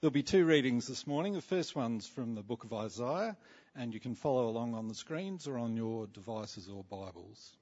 There'll 0.00 0.12
be 0.12 0.22
two 0.22 0.44
readings 0.44 0.86
this 0.86 1.08
morning. 1.08 1.32
The 1.32 1.40
first 1.40 1.74
one's 1.74 2.06
from 2.06 2.36
the 2.36 2.42
book 2.42 2.62
of 2.62 2.72
Isaiah, 2.72 3.36
and 3.74 3.92
you 3.92 3.98
can 3.98 4.14
follow 4.14 4.48
along 4.48 4.76
on 4.76 4.86
the 4.86 4.94
screens 4.94 5.48
or 5.48 5.58
on 5.58 5.76
your 5.76 6.06
devices 6.06 6.68
or 6.68 6.84
Bibles. 6.84 7.56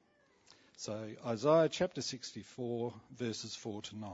So, 0.77 1.09
Isaiah 1.25 1.71
chapter 1.71 2.03
64, 2.03 2.93
verses 3.17 3.57
4 3.57 3.81
to 3.81 3.97
9. 3.97 4.11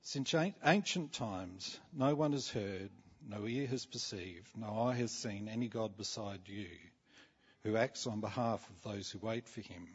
Since 0.00 0.34
ancient 0.64 1.12
times, 1.12 1.78
no 1.92 2.14
one 2.14 2.32
has 2.32 2.48
heard, 2.48 2.88
no 3.28 3.46
ear 3.46 3.66
has 3.66 3.84
perceived, 3.84 4.48
no 4.56 4.84
eye 4.84 4.94
has 4.94 5.10
seen 5.10 5.46
any 5.46 5.68
God 5.68 5.94
beside 5.98 6.40
you 6.46 6.68
who 7.64 7.76
acts 7.76 8.06
on 8.06 8.22
behalf 8.22 8.66
of 8.70 8.90
those 8.90 9.10
who 9.10 9.18
wait 9.18 9.46
for 9.46 9.60
him. 9.60 9.88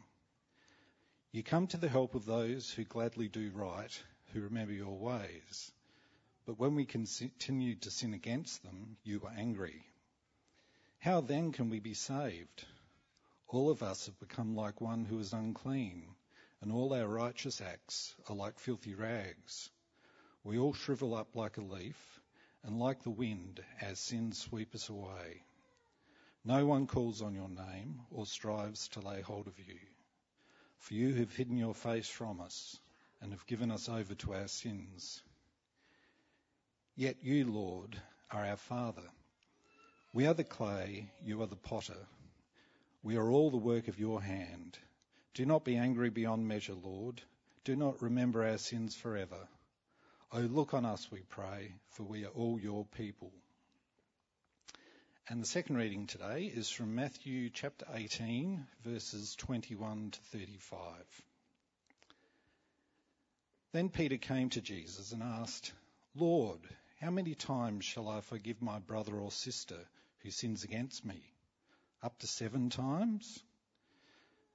You 1.32 1.42
come 1.42 1.66
to 1.68 1.78
the 1.78 1.90
help 1.90 2.14
of 2.14 2.26
those 2.26 2.72
who 2.72 2.84
gladly 2.84 3.30
do 3.30 3.50
right, 3.56 4.00
who 4.34 4.42
remember 4.42 4.74
your 4.74 4.98
ways. 4.98 5.72
But 6.46 6.60
when 6.60 6.76
we 6.76 6.86
continued 6.86 7.82
to 7.82 7.92
sin 7.92 8.14
against 8.14 8.64
them, 8.64 8.98
you 9.04 9.20
were 9.20 9.30
angry. 9.30 9.84
How 11.00 11.22
then 11.22 11.52
can 11.52 11.70
we 11.70 11.80
be 11.80 11.94
saved? 11.94 12.66
All 13.48 13.70
of 13.70 13.84
us 13.84 14.06
have 14.08 14.20
become 14.20 14.56
like 14.56 14.82
one 14.82 15.06
who 15.06 15.20
is 15.20 15.34
unclean, 15.34 16.04
and 16.62 16.72
all 16.72 16.94
our 16.94 17.08
righteous 17.08 17.62
acts 17.62 18.16
are 18.28 18.36
like 18.36 18.60
filthy 18.60 18.96
rags. 18.96 19.70
We 20.44 20.58
all 20.58 20.74
shrivel 20.74 21.14
up 21.16 21.36
like 21.36 21.58
a 21.58 21.62
leaf, 21.62 22.22
and 22.64 22.80
like 22.80 23.04
the 23.04 23.10
wind, 23.10 23.64
our 23.82 23.96
sins 23.96 24.38
sweep 24.38 24.74
us 24.74 24.90
away. 24.90 25.44
No 26.44 26.66
one 26.66 26.88
calls 26.88 27.22
on 27.22 27.36
your 27.36 27.50
name 27.50 28.02
or 28.12 28.26
strives 28.26 28.88
to 28.90 29.02
lay 29.02 29.22
hold 29.22 29.48
of 29.48 29.60
you. 29.60 29.80
For 30.78 30.94
you 30.94 31.14
have 31.16 31.36
hidden 31.36 31.58
your 31.58 31.76
face 31.76 32.08
from 32.08 32.40
us 32.40 32.80
and 33.22 33.32
have 33.32 33.46
given 33.46 33.72
us 33.72 33.90
over 33.90 34.16
to 34.16 34.34
our 34.34 34.48
sins. 34.48 35.22
Yet 36.96 37.18
you, 37.22 37.46
Lord, 37.46 37.96
are 38.32 38.46
our 38.46 38.58
Father. 38.58 39.10
We 40.14 40.26
are 40.26 40.34
the 40.34 40.44
clay, 40.44 41.10
you 41.24 41.42
are 41.42 41.48
the 41.48 41.56
potter. 41.56 42.08
We 43.04 43.18
are 43.18 43.30
all 43.30 43.52
the 43.52 43.58
work 43.58 43.88
of 43.88 44.00
your 44.00 44.22
hand. 44.22 44.78
Do 45.34 45.46
not 45.46 45.64
be 45.64 45.78
angry 45.78 46.10
beyond 46.10 46.48
measure, 46.48 46.74
Lord. 46.74 47.22
Do 47.64 47.76
not 47.76 48.02
remember 48.02 48.44
our 48.44 48.58
sins 48.58 48.96
forever. 48.96 49.48
Oh, 50.32 50.40
look 50.40 50.74
on 50.74 50.86
us, 50.86 51.12
we 51.12 51.22
pray, 51.30 51.74
for 51.92 52.04
we 52.04 52.26
are 52.26 52.30
all 52.30 52.60
your 52.60 52.86
people. 52.86 53.32
And 55.30 55.42
the 55.42 55.48
second 55.48 55.76
reading 55.78 56.08
today 56.08 56.46
is 56.46 56.70
from 56.70 56.96
Matthew 56.96 57.50
chapter 57.50 57.86
18, 57.94 58.66
verses 58.84 59.36
21 59.36 60.12
to 60.12 60.20
35. 60.32 61.27
Then 63.74 63.90
Peter 63.90 64.18
came 64.18 64.50
to 64.52 64.62
Jesus 64.62 65.12
and 65.12 65.22
asked, 65.22 65.74
Lord, 66.16 66.62
how 67.02 67.12
many 67.12 67.36
times 67.36 67.86
shall 67.86 68.08
I 68.08 68.22
forgive 68.22 68.62
my 68.62 68.80
brother 68.80 69.16
or 69.16 69.32
sister 69.32 69.88
who 70.20 70.32
sins 70.32 70.64
against 70.64 71.04
me? 71.06 71.22
Up 72.02 72.18
to 72.20 72.28
seven 72.28 72.70
times? 72.70 73.44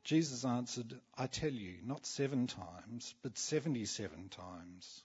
Jesus 0.04 0.44
answered, 0.44 0.98
I 1.16 1.26
tell 1.26 1.52
you, 1.52 1.78
not 1.84 2.06
seven 2.06 2.46
times, 2.46 3.14
but 3.22 3.38
seventy 3.38 3.84
seven 3.84 4.28
times. 4.28 5.04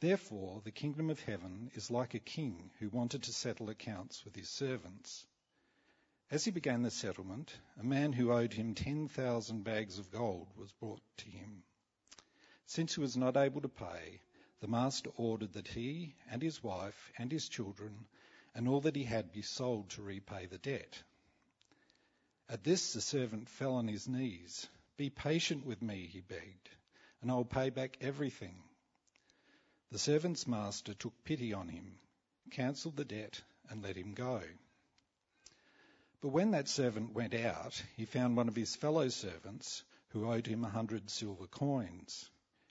Therefore, 0.00 0.60
the 0.62 0.70
kingdom 0.70 1.08
of 1.08 1.20
heaven 1.20 1.70
is 1.74 1.90
like 1.90 2.14
a 2.14 2.18
king 2.18 2.70
who 2.78 2.90
wanted 2.90 3.22
to 3.24 3.32
settle 3.32 3.70
accounts 3.70 4.24
with 4.24 4.36
his 4.36 4.50
servants. 4.50 5.26
As 6.30 6.44
he 6.44 6.50
began 6.50 6.82
the 6.82 6.90
settlement, 6.90 7.52
a 7.80 7.84
man 7.84 8.12
who 8.12 8.32
owed 8.32 8.52
him 8.52 8.74
10,000 8.74 9.64
bags 9.64 9.98
of 9.98 10.10
gold 10.10 10.48
was 10.56 10.70
brought 10.72 11.00
to 11.18 11.30
him. 11.30 11.62
Since 12.68 12.96
he 12.96 13.00
was 13.00 13.16
not 13.16 13.36
able 13.36 13.60
to 13.60 13.68
pay, 13.68 14.20
the 14.58 14.66
master 14.66 15.10
ordered 15.16 15.52
that 15.52 15.68
he 15.68 16.16
and 16.28 16.42
his 16.42 16.64
wife 16.64 17.12
and 17.16 17.30
his 17.30 17.48
children 17.48 18.06
and 18.56 18.66
all 18.66 18.80
that 18.80 18.96
he 18.96 19.04
had 19.04 19.30
be 19.32 19.42
sold 19.42 19.88
to 19.90 20.02
repay 20.02 20.46
the 20.46 20.58
debt. 20.58 21.00
At 22.48 22.64
this, 22.64 22.92
the 22.92 23.00
servant 23.00 23.48
fell 23.48 23.74
on 23.74 23.86
his 23.86 24.08
knees. 24.08 24.66
Be 24.96 25.10
patient 25.10 25.64
with 25.64 25.80
me, 25.80 26.06
he 26.06 26.20
begged, 26.22 26.68
and 27.22 27.30
I 27.30 27.34
will 27.34 27.44
pay 27.44 27.70
back 27.70 27.98
everything. 28.00 28.60
The 29.90 29.98
servant's 30.00 30.48
master 30.48 30.92
took 30.94 31.22
pity 31.22 31.52
on 31.52 31.68
him, 31.68 32.00
cancelled 32.50 32.96
the 32.96 33.04
debt, 33.04 33.40
and 33.70 33.80
let 33.80 33.96
him 33.96 34.12
go. 34.12 34.42
But 36.20 36.28
when 36.30 36.50
that 36.50 36.66
servant 36.66 37.12
went 37.12 37.34
out, 37.34 37.80
he 37.96 38.06
found 38.06 38.36
one 38.36 38.48
of 38.48 38.56
his 38.56 38.74
fellow 38.74 39.08
servants 39.08 39.84
who 40.08 40.28
owed 40.32 40.48
him 40.48 40.64
a 40.64 40.68
hundred 40.68 41.10
silver 41.10 41.46
coins. 41.46 42.28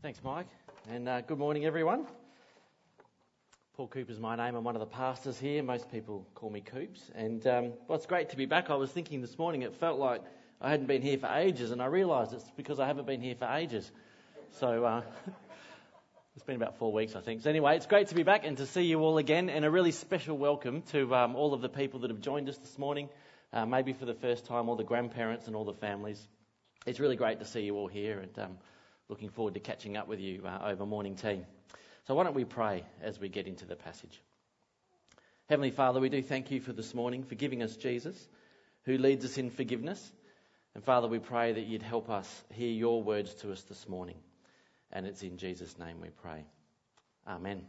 Thanks, 0.00 0.20
Mike, 0.22 0.46
and 0.88 1.08
uh, 1.08 1.22
good 1.22 1.40
morning, 1.40 1.64
everyone. 1.64 2.06
Paul 3.76 3.88
Cooper's 3.88 4.20
my 4.20 4.36
name. 4.36 4.54
I'm 4.54 4.62
one 4.62 4.76
of 4.76 4.80
the 4.80 4.86
pastors 4.86 5.40
here. 5.40 5.60
Most 5.60 5.90
people 5.90 6.24
call 6.36 6.50
me 6.50 6.60
Coops. 6.60 7.10
And 7.16 7.44
um, 7.48 7.72
well, 7.88 7.96
it's 7.96 8.06
great 8.06 8.28
to 8.30 8.36
be 8.36 8.46
back. 8.46 8.70
I 8.70 8.76
was 8.76 8.92
thinking 8.92 9.22
this 9.22 9.36
morning, 9.36 9.62
it 9.62 9.74
felt 9.74 9.98
like 9.98 10.22
I 10.60 10.70
hadn't 10.70 10.86
been 10.86 11.02
here 11.02 11.18
for 11.18 11.26
ages, 11.26 11.72
and 11.72 11.82
I 11.82 11.86
realised 11.86 12.32
it's 12.32 12.48
because 12.56 12.78
I 12.78 12.86
haven't 12.86 13.08
been 13.08 13.20
here 13.20 13.34
for 13.34 13.46
ages. 13.46 13.90
So 14.60 14.84
uh, 14.84 15.02
it's 16.36 16.44
been 16.44 16.54
about 16.54 16.78
four 16.78 16.92
weeks, 16.92 17.16
I 17.16 17.20
think. 17.20 17.42
So 17.42 17.50
anyway, 17.50 17.74
it's 17.74 17.86
great 17.86 18.06
to 18.08 18.14
be 18.14 18.22
back 18.22 18.46
and 18.46 18.56
to 18.58 18.66
see 18.66 18.82
you 18.82 19.00
all 19.00 19.18
again, 19.18 19.50
and 19.50 19.64
a 19.64 19.70
really 19.70 19.90
special 19.90 20.38
welcome 20.38 20.82
to 20.92 21.12
um, 21.12 21.34
all 21.34 21.54
of 21.54 21.60
the 21.60 21.68
people 21.68 21.98
that 22.00 22.10
have 22.10 22.20
joined 22.20 22.48
us 22.48 22.56
this 22.58 22.78
morning, 22.78 23.08
uh, 23.52 23.66
maybe 23.66 23.94
for 23.94 24.04
the 24.04 24.14
first 24.14 24.44
time, 24.44 24.68
all 24.68 24.76
the 24.76 24.84
grandparents 24.84 25.48
and 25.48 25.56
all 25.56 25.64
the 25.64 25.74
families. 25.74 26.24
It's 26.86 27.00
really 27.00 27.16
great 27.16 27.40
to 27.40 27.44
see 27.44 27.62
you 27.62 27.74
all 27.74 27.88
here, 27.88 28.20
and 28.20 28.38
um, 28.38 28.58
looking 29.08 29.30
forward 29.30 29.54
to 29.54 29.60
catching 29.60 29.96
up 29.96 30.06
with 30.06 30.20
you 30.20 30.42
uh, 30.44 30.60
over 30.64 30.84
morning 30.84 31.16
tea. 31.16 31.40
So 32.06 32.14
why 32.14 32.24
don't 32.24 32.34
we 32.34 32.44
pray 32.44 32.84
as 33.02 33.18
we 33.18 33.28
get 33.28 33.46
into 33.46 33.64
the 33.64 33.76
passage? 33.76 34.20
Heavenly 35.48 35.70
Father, 35.70 35.98
we 35.98 36.10
do 36.10 36.22
thank 36.22 36.50
you 36.50 36.60
for 36.60 36.72
this 36.72 36.94
morning, 36.94 37.22
for 37.22 37.34
giving 37.34 37.62
us 37.62 37.76
Jesus, 37.76 38.28
who 38.84 38.98
leads 38.98 39.24
us 39.24 39.38
in 39.38 39.50
forgiveness. 39.50 40.12
And 40.74 40.84
Father, 40.84 41.08
we 41.08 41.18
pray 41.18 41.52
that 41.52 41.66
you'd 41.66 41.82
help 41.82 42.10
us 42.10 42.44
hear 42.52 42.68
your 42.68 43.02
words 43.02 43.34
to 43.36 43.52
us 43.52 43.62
this 43.62 43.88
morning. 43.88 44.16
And 44.92 45.06
it's 45.06 45.22
in 45.22 45.38
Jesus' 45.38 45.78
name 45.78 46.00
we 46.00 46.08
pray. 46.08 46.44
Amen. 47.26 47.62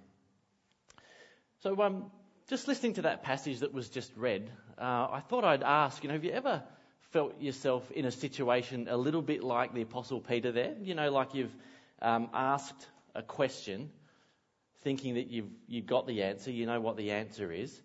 So, 1.64 1.82
um, 1.82 2.12
just 2.50 2.68
listening 2.68 2.94
to 2.96 3.04
that 3.04 3.24
passage 3.24 3.60
that 3.60 3.74
was 3.74 3.90
just 3.90 4.12
read, 4.16 4.50
uh, 4.78 5.08
I 5.12 5.22
thought 5.28 5.44
I'd 5.44 5.64
ask, 5.64 6.04
you 6.04 6.10
know, 6.10 6.16
have 6.16 6.24
you 6.24 6.32
ever 6.32 6.64
felt 7.12 7.40
yourself 7.42 7.90
in 7.92 8.06
a 8.06 8.12
situation 8.12 8.88
a 8.90 8.98
little 8.98 9.22
bit 9.22 9.44
like 9.44 9.74
the 9.74 9.82
Apostle 9.82 10.20
Peter 10.20 10.52
there? 10.52 10.76
You 10.82 10.96
know, 10.96 11.12
like 11.12 11.34
you've 11.34 11.56
um, 12.02 12.30
asked 12.34 12.88
a 13.16 13.22
question 13.24 13.90
thinking 14.84 15.16
that 15.16 15.28
you've, 15.28 15.50
you've 15.68 15.88
got 15.88 16.08
the 16.08 16.24
answer, 16.24 16.52
you 16.52 16.66
know 16.66 16.80
what 16.80 16.98
the 16.98 17.12
answer 17.12 17.52
is. 17.52 17.82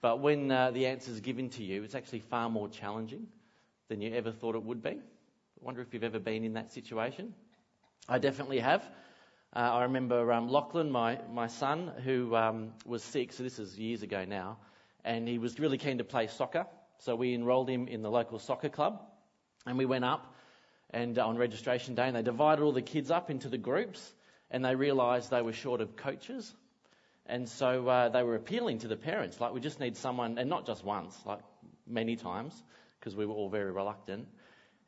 But 0.00 0.20
when 0.20 0.50
uh, 0.50 0.70
the 0.72 0.86
answer 0.86 1.10
is 1.10 1.20
given 1.20 1.48
to 1.50 1.62
you, 1.62 1.82
it's 1.82 1.94
actually 1.94 2.20
far 2.20 2.50
more 2.50 2.68
challenging 2.68 3.26
than 3.88 4.00
you 4.00 4.12
ever 4.14 4.30
thought 4.30 4.54
it 4.54 4.62
would 4.62 4.82
be. 4.82 4.90
I 4.90 5.64
wonder 5.64 5.80
if 5.80 5.94
you've 5.94 6.04
ever 6.04 6.18
been 6.18 6.44
in 6.44 6.54
that 6.54 6.72
situation. 6.72 7.32
I 8.08 8.18
definitely 8.18 8.58
have. 8.58 8.82
Uh, 9.56 9.60
I 9.60 9.82
remember 9.84 10.32
um, 10.32 10.48
Lachlan, 10.48 10.90
my, 10.90 11.18
my 11.32 11.46
son, 11.46 11.92
who 12.04 12.34
um, 12.34 12.72
was 12.84 13.02
sick, 13.02 13.32
so 13.32 13.42
this 13.42 13.58
is 13.58 13.78
years 13.78 14.02
ago 14.02 14.24
now, 14.26 14.58
and 15.04 15.26
he 15.28 15.38
was 15.38 15.58
really 15.58 15.78
keen 15.78 15.98
to 15.98 16.04
play 16.04 16.26
soccer. 16.26 16.66
So 16.98 17.16
we 17.16 17.34
enrolled 17.34 17.68
him 17.68 17.88
in 17.88 18.02
the 18.02 18.10
local 18.10 18.38
soccer 18.38 18.68
club, 18.68 19.02
and 19.66 19.78
we 19.78 19.84
went 19.84 20.04
up 20.04 20.34
and 20.90 21.18
uh, 21.18 21.26
on 21.26 21.36
registration 21.36 21.94
day, 21.94 22.06
and 22.06 22.16
they 22.16 22.22
divided 22.22 22.62
all 22.62 22.72
the 22.72 22.82
kids 22.82 23.10
up 23.10 23.30
into 23.30 23.48
the 23.48 23.58
groups, 23.58 24.12
and 24.50 24.64
they 24.64 24.74
realised 24.74 25.30
they 25.30 25.42
were 25.42 25.52
short 25.52 25.80
of 25.80 25.96
coaches, 25.96 26.54
and 27.26 27.48
so 27.48 27.88
uh, 27.88 28.08
they 28.10 28.22
were 28.22 28.36
appealing 28.36 28.78
to 28.78 28.88
the 28.88 28.96
parents, 28.96 29.40
like 29.40 29.52
we 29.52 29.60
just 29.60 29.80
need 29.80 29.96
someone, 29.96 30.38
and 30.38 30.48
not 30.48 30.66
just 30.66 30.84
once, 30.84 31.18
like 31.26 31.40
many 31.86 32.16
times, 32.16 32.62
because 33.00 33.16
we 33.16 33.26
were 33.26 33.34
all 33.34 33.48
very 33.48 33.72
reluctant. 33.72 34.28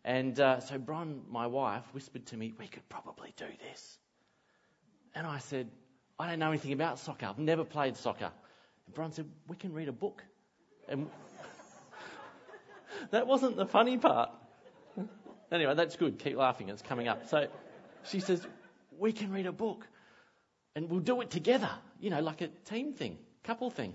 And 0.04 0.38
uh, 0.38 0.60
so 0.60 0.78
Bron, 0.78 1.22
my 1.28 1.48
wife, 1.48 1.82
whispered 1.92 2.26
to 2.26 2.36
me, 2.36 2.54
"We 2.58 2.68
could 2.68 2.88
probably 2.88 3.34
do 3.36 3.46
this." 3.68 3.98
And 5.14 5.26
I 5.26 5.38
said, 5.38 5.68
"I 6.18 6.28
don't 6.28 6.38
know 6.38 6.50
anything 6.50 6.72
about 6.72 7.00
soccer. 7.00 7.26
I've 7.26 7.38
never 7.38 7.64
played 7.64 7.96
soccer." 7.96 8.30
And 8.86 8.94
Bron 8.94 9.10
said, 9.10 9.26
"We 9.48 9.56
can 9.56 9.72
read 9.72 9.88
a 9.88 9.92
book." 9.92 10.22
And 10.88 11.10
that 13.10 13.26
wasn't 13.26 13.56
the 13.56 13.66
funny 13.66 13.98
part. 13.98 14.30
Anyway, 15.52 15.74
that's 15.74 15.96
good. 15.96 16.18
Keep 16.18 16.36
laughing. 16.36 16.68
It's 16.68 16.82
coming 16.82 17.08
up. 17.08 17.28
So 17.28 17.46
she 18.04 18.20
says, 18.20 18.44
We 18.98 19.12
can 19.12 19.32
read 19.32 19.46
a 19.46 19.52
book 19.52 19.86
and 20.74 20.90
we'll 20.90 21.00
do 21.00 21.20
it 21.20 21.30
together, 21.30 21.70
you 22.00 22.10
know, 22.10 22.20
like 22.20 22.42
a 22.42 22.48
team 22.68 22.92
thing, 22.92 23.18
couple 23.44 23.70
thing. 23.70 23.94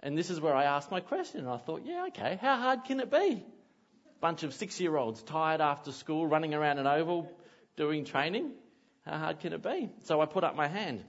And 0.00 0.16
this 0.16 0.28
is 0.30 0.40
where 0.40 0.54
I 0.54 0.64
asked 0.64 0.90
my 0.90 1.00
question. 1.00 1.40
And 1.40 1.48
I 1.48 1.56
thought, 1.56 1.82
yeah, 1.84 2.06
okay, 2.08 2.38
how 2.40 2.56
hard 2.56 2.84
can 2.84 3.00
it 3.00 3.10
be? 3.10 3.44
Bunch 4.20 4.42
of 4.42 4.52
six 4.54 4.78
year 4.80 4.96
olds 4.96 5.22
tired 5.22 5.60
after 5.60 5.92
school, 5.92 6.26
running 6.26 6.52
around 6.52 6.78
an 6.78 6.86
oval, 6.86 7.30
doing 7.76 8.04
training. 8.04 8.52
How 9.06 9.18
hard 9.18 9.40
can 9.40 9.52
it 9.52 9.62
be? 9.62 9.90
So 10.04 10.20
I 10.20 10.26
put 10.26 10.44
up 10.44 10.54
my 10.54 10.68
hand 10.68 11.02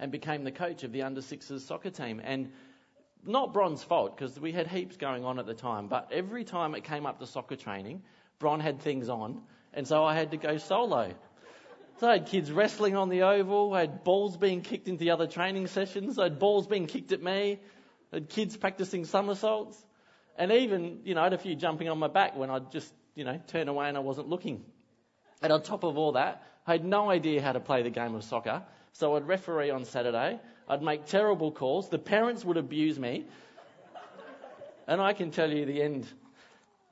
and 0.00 0.10
became 0.10 0.44
the 0.44 0.52
coach 0.52 0.82
of 0.84 0.92
the 0.92 1.02
under 1.02 1.22
sixes 1.22 1.64
soccer 1.64 1.90
team. 1.90 2.20
And 2.22 2.50
not 3.24 3.52
Bron's 3.52 3.82
fault 3.82 4.16
because 4.16 4.38
we 4.38 4.52
had 4.52 4.66
heaps 4.66 4.96
going 4.96 5.24
on 5.24 5.38
at 5.38 5.46
the 5.46 5.54
time, 5.54 5.88
but 5.88 6.10
every 6.12 6.44
time 6.44 6.74
it 6.74 6.84
came 6.84 7.06
up 7.06 7.18
to 7.20 7.26
soccer 7.26 7.56
training, 7.56 8.02
Bron 8.38 8.60
had 8.60 8.80
things 8.80 9.08
on, 9.08 9.42
and 9.74 9.86
so 9.86 10.04
I 10.04 10.14
had 10.14 10.30
to 10.30 10.36
go 10.36 10.56
solo. 10.58 11.12
So 11.98 12.08
I 12.08 12.12
had 12.12 12.26
kids 12.26 12.52
wrestling 12.52 12.96
on 12.96 13.08
the 13.08 13.22
oval, 13.22 13.74
I 13.74 13.80
had 13.80 14.04
balls 14.04 14.36
being 14.36 14.60
kicked 14.62 14.86
into 14.88 15.00
the 15.00 15.10
other 15.10 15.26
training 15.26 15.66
sessions, 15.66 16.18
I 16.18 16.24
had 16.24 16.38
balls 16.38 16.66
being 16.66 16.86
kicked 16.86 17.12
at 17.12 17.22
me, 17.22 17.58
I 18.12 18.16
had 18.16 18.28
kids 18.28 18.56
practicing 18.56 19.04
somersaults, 19.04 19.84
and 20.36 20.52
even, 20.52 21.00
you 21.04 21.14
know, 21.14 21.20
I 21.20 21.24
had 21.24 21.32
a 21.32 21.38
few 21.38 21.56
jumping 21.56 21.88
on 21.88 21.98
my 21.98 22.06
back 22.06 22.36
when 22.36 22.50
I'd 22.50 22.70
just, 22.70 22.92
you 23.16 23.24
know, 23.24 23.40
turn 23.48 23.68
away 23.68 23.88
and 23.88 23.96
I 23.96 24.00
wasn't 24.00 24.28
looking. 24.28 24.64
And 25.42 25.52
on 25.52 25.62
top 25.62 25.82
of 25.82 25.98
all 25.98 26.12
that, 26.12 26.42
I 26.66 26.72
had 26.72 26.84
no 26.84 27.10
idea 27.10 27.42
how 27.42 27.52
to 27.52 27.60
play 27.60 27.82
the 27.82 27.90
game 27.90 28.14
of 28.14 28.22
soccer, 28.22 28.62
so 28.92 29.16
I'd 29.16 29.26
referee 29.26 29.70
on 29.70 29.84
Saturday, 29.84 30.40
I'd 30.68 30.82
make 30.82 31.06
terrible 31.06 31.50
calls. 31.52 31.88
The 31.88 31.98
parents 31.98 32.44
would 32.44 32.56
abuse 32.56 32.98
me. 32.98 33.24
And 34.86 35.00
I 35.00 35.12
can 35.12 35.30
tell 35.30 35.50
you 35.50 35.66
the 35.66 35.82
end. 35.82 36.06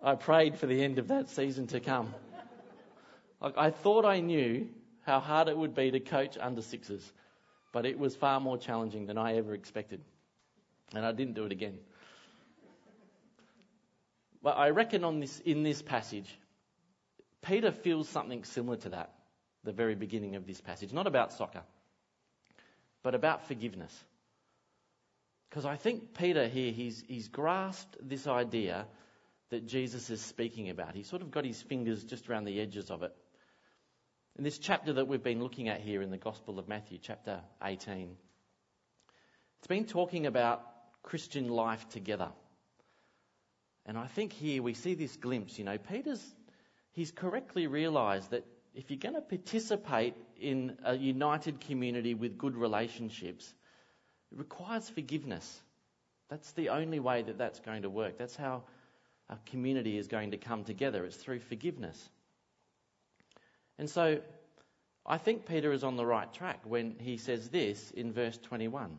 I 0.03 0.15
prayed 0.15 0.59
for 0.59 0.67
the 0.67 0.83
end 0.83 0.99
of 0.99 1.09
that 1.09 1.31
season 1.31 1.67
to 1.69 1.81
come. 1.81 2.15
I 3.41 3.71
thought 3.71 4.05
I 4.05 4.21
knew 4.21 4.69
how 5.03 5.21
hard 5.21 5.49
it 5.49 5.57
would 5.57 5.75
be 5.75 5.91
to 5.91 6.01
coach 6.01 6.37
under 6.41 6.63
sixes, 6.63 7.13
but 7.73 7.87
it 7.87 7.99
was 7.99 8.17
far 8.17 8.41
more 8.41 8.59
challenging 8.59 9.07
than 9.07 9.19
I 9.19 9.37
ever 9.37 9.55
expected. 9.55 10.01
And 10.95 11.05
I 11.05 11.13
didn't 11.13 11.35
do 11.35 11.45
it 11.45 11.53
again. 11.53 11.79
But 14.43 14.59
I 14.59 14.71
reckon 14.71 15.05
on 15.05 15.21
this, 15.21 15.41
in 15.41 15.63
this 15.63 15.83
passage, 15.83 16.39
Peter 17.43 17.73
feels 17.73 18.09
something 18.09 18.45
similar 18.45 18.77
to 18.79 18.91
that, 18.91 19.13
the 19.65 19.73
very 19.73 19.95
beginning 19.95 20.37
of 20.37 20.47
this 20.47 20.61
passage. 20.61 20.93
Not 20.93 21.07
about 21.07 21.33
soccer, 21.33 21.63
but 23.06 23.14
about 23.14 23.47
forgiveness. 23.47 23.97
Because 25.49 25.64
I 25.64 25.76
think 25.76 26.14
Peter 26.19 26.49
here, 26.49 26.73
he's, 26.73 27.05
he's 27.06 27.29
grasped 27.29 27.97
this 28.03 28.26
idea 28.26 28.85
that 29.50 29.64
Jesus 29.64 30.11
is 30.11 30.20
speaking 30.20 30.70
about. 30.70 30.97
He's 30.97 31.06
sort 31.06 31.23
of 31.23 31.31
got 31.31 31.44
his 31.44 31.62
fingers 31.62 32.03
just 32.03 32.29
around 32.29 32.47
the 32.47 32.61
edges 32.61 32.91
of 32.91 33.05
it. 33.05 33.14
In 34.37 34.43
this 34.43 34.58
chapter 34.58 34.94
that 34.94 35.06
we've 35.06 35.23
been 35.23 35.41
looking 35.41 35.69
at 35.69 35.82
here 35.82 36.03
in 36.03 36.11
the 36.11 36.17
Gospel 36.17 36.58
of 36.58 36.67
Matthew, 36.67 36.99
chapter 37.00 37.43
18, 37.62 38.17
it's 39.59 39.69
been 39.69 39.85
talking 39.85 40.26
about 40.26 40.62
Christian 41.05 41.47
life 41.49 41.88
together. 41.91 42.31
And 43.87 43.97
I 43.97 44.09
think 44.09 44.32
here 44.32 44.64
we 44.64 44.75
see 44.75 44.94
this 44.94 45.17
glimpse, 45.17 45.61
you 45.61 45.64
know, 45.64 45.79
Peter's, 45.79 46.35
he's 46.91 47.12
correctly 47.12 47.69
realised 47.69 48.32
that 48.32 48.44
if 48.76 48.90
you're 48.90 48.99
going 48.99 49.14
to 49.14 49.23
participate 49.23 50.14
in 50.38 50.76
a 50.84 50.94
united 50.94 51.61
community 51.61 52.12
with 52.12 52.37
good 52.37 52.55
relationships, 52.55 53.52
it 54.31 54.38
requires 54.38 54.88
forgiveness. 54.90 55.62
That's 56.28 56.52
the 56.52 56.69
only 56.69 57.00
way 57.00 57.23
that 57.23 57.38
that's 57.38 57.58
going 57.61 57.82
to 57.82 57.90
work. 57.90 58.19
That's 58.19 58.37
how 58.37 58.64
a 59.31 59.38
community 59.46 59.96
is 59.96 60.08
going 60.08 60.32
to 60.32 60.37
come 60.37 60.62
together. 60.62 61.06
It's 61.06 61.17
through 61.17 61.40
forgiveness. 61.40 62.11
And 63.78 63.88
so 63.88 64.20
I 65.06 65.17
think 65.17 65.46
Peter 65.46 65.73
is 65.73 65.82
on 65.82 65.96
the 65.96 66.05
right 66.05 66.31
track 66.32 66.61
when 66.64 66.96
he 66.99 67.17
says 67.17 67.49
this 67.49 67.90
in 67.93 68.12
verse 68.12 68.37
21. 68.37 68.99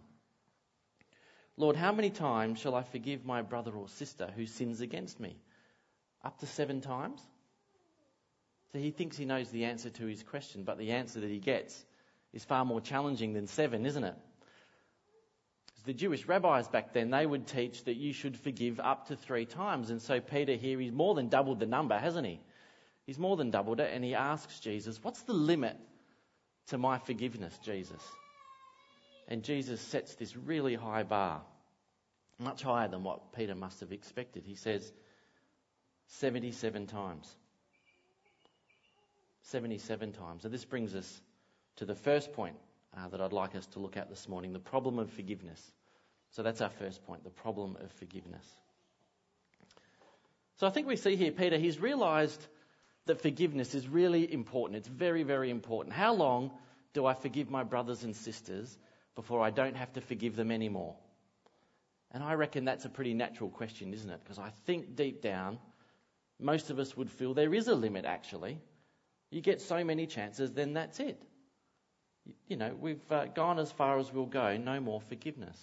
Lord, 1.55 1.75
how 1.75 1.91
many 1.91 2.09
times 2.09 2.59
shall 2.59 2.73
I 2.73 2.81
forgive 2.81 3.25
my 3.25 3.43
brother 3.43 3.73
or 3.73 3.87
sister 3.89 4.31
who 4.35 4.47
sins 4.47 4.81
against 4.81 5.19
me? 5.19 5.37
Up 6.23 6.39
to 6.39 6.47
seven 6.47 6.81
times? 6.81 7.21
So 8.71 8.79
he 8.79 8.91
thinks 8.91 9.17
he 9.17 9.25
knows 9.25 9.49
the 9.49 9.65
answer 9.65 9.89
to 9.89 10.05
his 10.05 10.23
question, 10.23 10.63
but 10.63 10.77
the 10.77 10.91
answer 10.91 11.19
that 11.21 11.29
he 11.29 11.39
gets 11.39 11.85
is 12.33 12.43
far 12.43 12.65
more 12.65 12.81
challenging 12.81 13.33
than 13.33 13.47
seven, 13.47 13.85
isn't 13.85 14.03
it? 14.03 14.15
The 15.85 15.93
Jewish 15.93 16.25
rabbis 16.25 16.67
back 16.67 16.91
then, 16.91 17.11
they 17.11 17.25
would 17.25 17.47
teach 17.47 17.85
that 17.85 17.95
you 17.95 18.11
should 18.11 18.37
forgive 18.37 18.79
up 18.81 19.07
to 19.07 19.15
three 19.15 19.45
times. 19.45 19.89
And 19.89 20.01
so 20.01 20.19
Peter 20.19 20.55
here, 20.55 20.77
he's 20.79 20.91
more 20.91 21.15
than 21.15 21.29
doubled 21.29 21.61
the 21.61 21.65
number, 21.65 21.97
hasn't 21.97 22.27
he? 22.27 22.41
He's 23.05 23.17
more 23.17 23.37
than 23.37 23.51
doubled 23.51 23.79
it, 23.79 23.93
and 23.93 24.03
he 24.03 24.13
asks 24.13 24.59
Jesus, 24.59 25.01
What's 25.01 25.21
the 25.21 25.33
limit 25.33 25.77
to 26.67 26.77
my 26.77 26.99
forgiveness, 26.99 27.57
Jesus? 27.63 28.01
And 29.29 29.43
Jesus 29.43 29.79
sets 29.79 30.15
this 30.15 30.35
really 30.35 30.75
high 30.75 31.03
bar, 31.03 31.41
much 32.37 32.63
higher 32.63 32.89
than 32.89 33.03
what 33.03 33.31
Peter 33.31 33.55
must 33.55 33.79
have 33.79 33.93
expected. 33.93 34.43
He 34.45 34.55
says, 34.55 34.91
77 36.07 36.87
times. 36.87 37.33
77 39.51 40.11
times. 40.13 40.45
And 40.45 40.53
this 40.53 40.65
brings 40.65 40.93
us 40.95 41.21
to 41.77 41.85
the 41.85 41.95
first 41.95 42.33
point 42.33 42.55
uh, 42.97 43.07
that 43.09 43.21
I'd 43.21 43.33
like 43.33 43.55
us 43.55 43.65
to 43.67 43.79
look 43.79 43.97
at 43.97 44.09
this 44.09 44.27
morning 44.27 44.53
the 44.53 44.59
problem 44.59 44.99
of 44.99 45.09
forgiveness. 45.11 45.61
So 46.31 46.43
that's 46.43 46.61
our 46.61 46.69
first 46.69 47.05
point 47.05 47.23
the 47.23 47.29
problem 47.29 47.77
of 47.81 47.91
forgiveness. 47.93 48.45
So 50.57 50.67
I 50.67 50.69
think 50.71 50.87
we 50.87 50.95
see 50.95 51.15
here, 51.15 51.31
Peter, 51.31 51.57
he's 51.57 51.79
realized 51.79 52.45
that 53.05 53.21
forgiveness 53.21 53.75
is 53.75 53.87
really 53.87 54.31
important. 54.31 54.77
It's 54.77 54.87
very, 54.87 55.23
very 55.23 55.49
important. 55.49 55.93
How 55.93 56.13
long 56.13 56.51
do 56.93 57.05
I 57.05 57.13
forgive 57.13 57.49
my 57.49 57.63
brothers 57.63 58.03
and 58.03 58.15
sisters 58.15 58.77
before 59.15 59.41
I 59.41 59.51
don't 59.51 59.75
have 59.75 59.93
to 59.93 60.01
forgive 60.01 60.35
them 60.35 60.51
anymore? 60.51 60.95
And 62.11 62.23
I 62.23 62.33
reckon 62.33 62.65
that's 62.65 62.85
a 62.85 62.89
pretty 62.89 63.13
natural 63.13 63.49
question, 63.49 63.93
isn't 63.93 64.09
it? 64.09 64.19
Because 64.23 64.39
I 64.39 64.49
think 64.65 64.95
deep 64.95 65.21
down, 65.21 65.59
most 66.39 66.69
of 66.69 66.79
us 66.79 66.97
would 66.97 67.11
feel 67.11 67.33
there 67.33 67.53
is 67.53 67.67
a 67.67 67.75
limit, 67.75 68.05
actually. 68.05 68.59
You 69.29 69.41
get 69.41 69.61
so 69.61 69.83
many 69.83 70.07
chances, 70.07 70.51
then 70.53 70.73
that's 70.73 70.99
it. 70.99 71.21
You 72.47 72.57
know, 72.57 72.75
we've 72.79 73.11
uh, 73.11 73.25
gone 73.25 73.59
as 73.59 73.71
far 73.71 73.99
as 73.99 74.11
we'll 74.11 74.25
go, 74.25 74.57
no 74.57 74.79
more 74.79 75.01
forgiveness. 75.01 75.57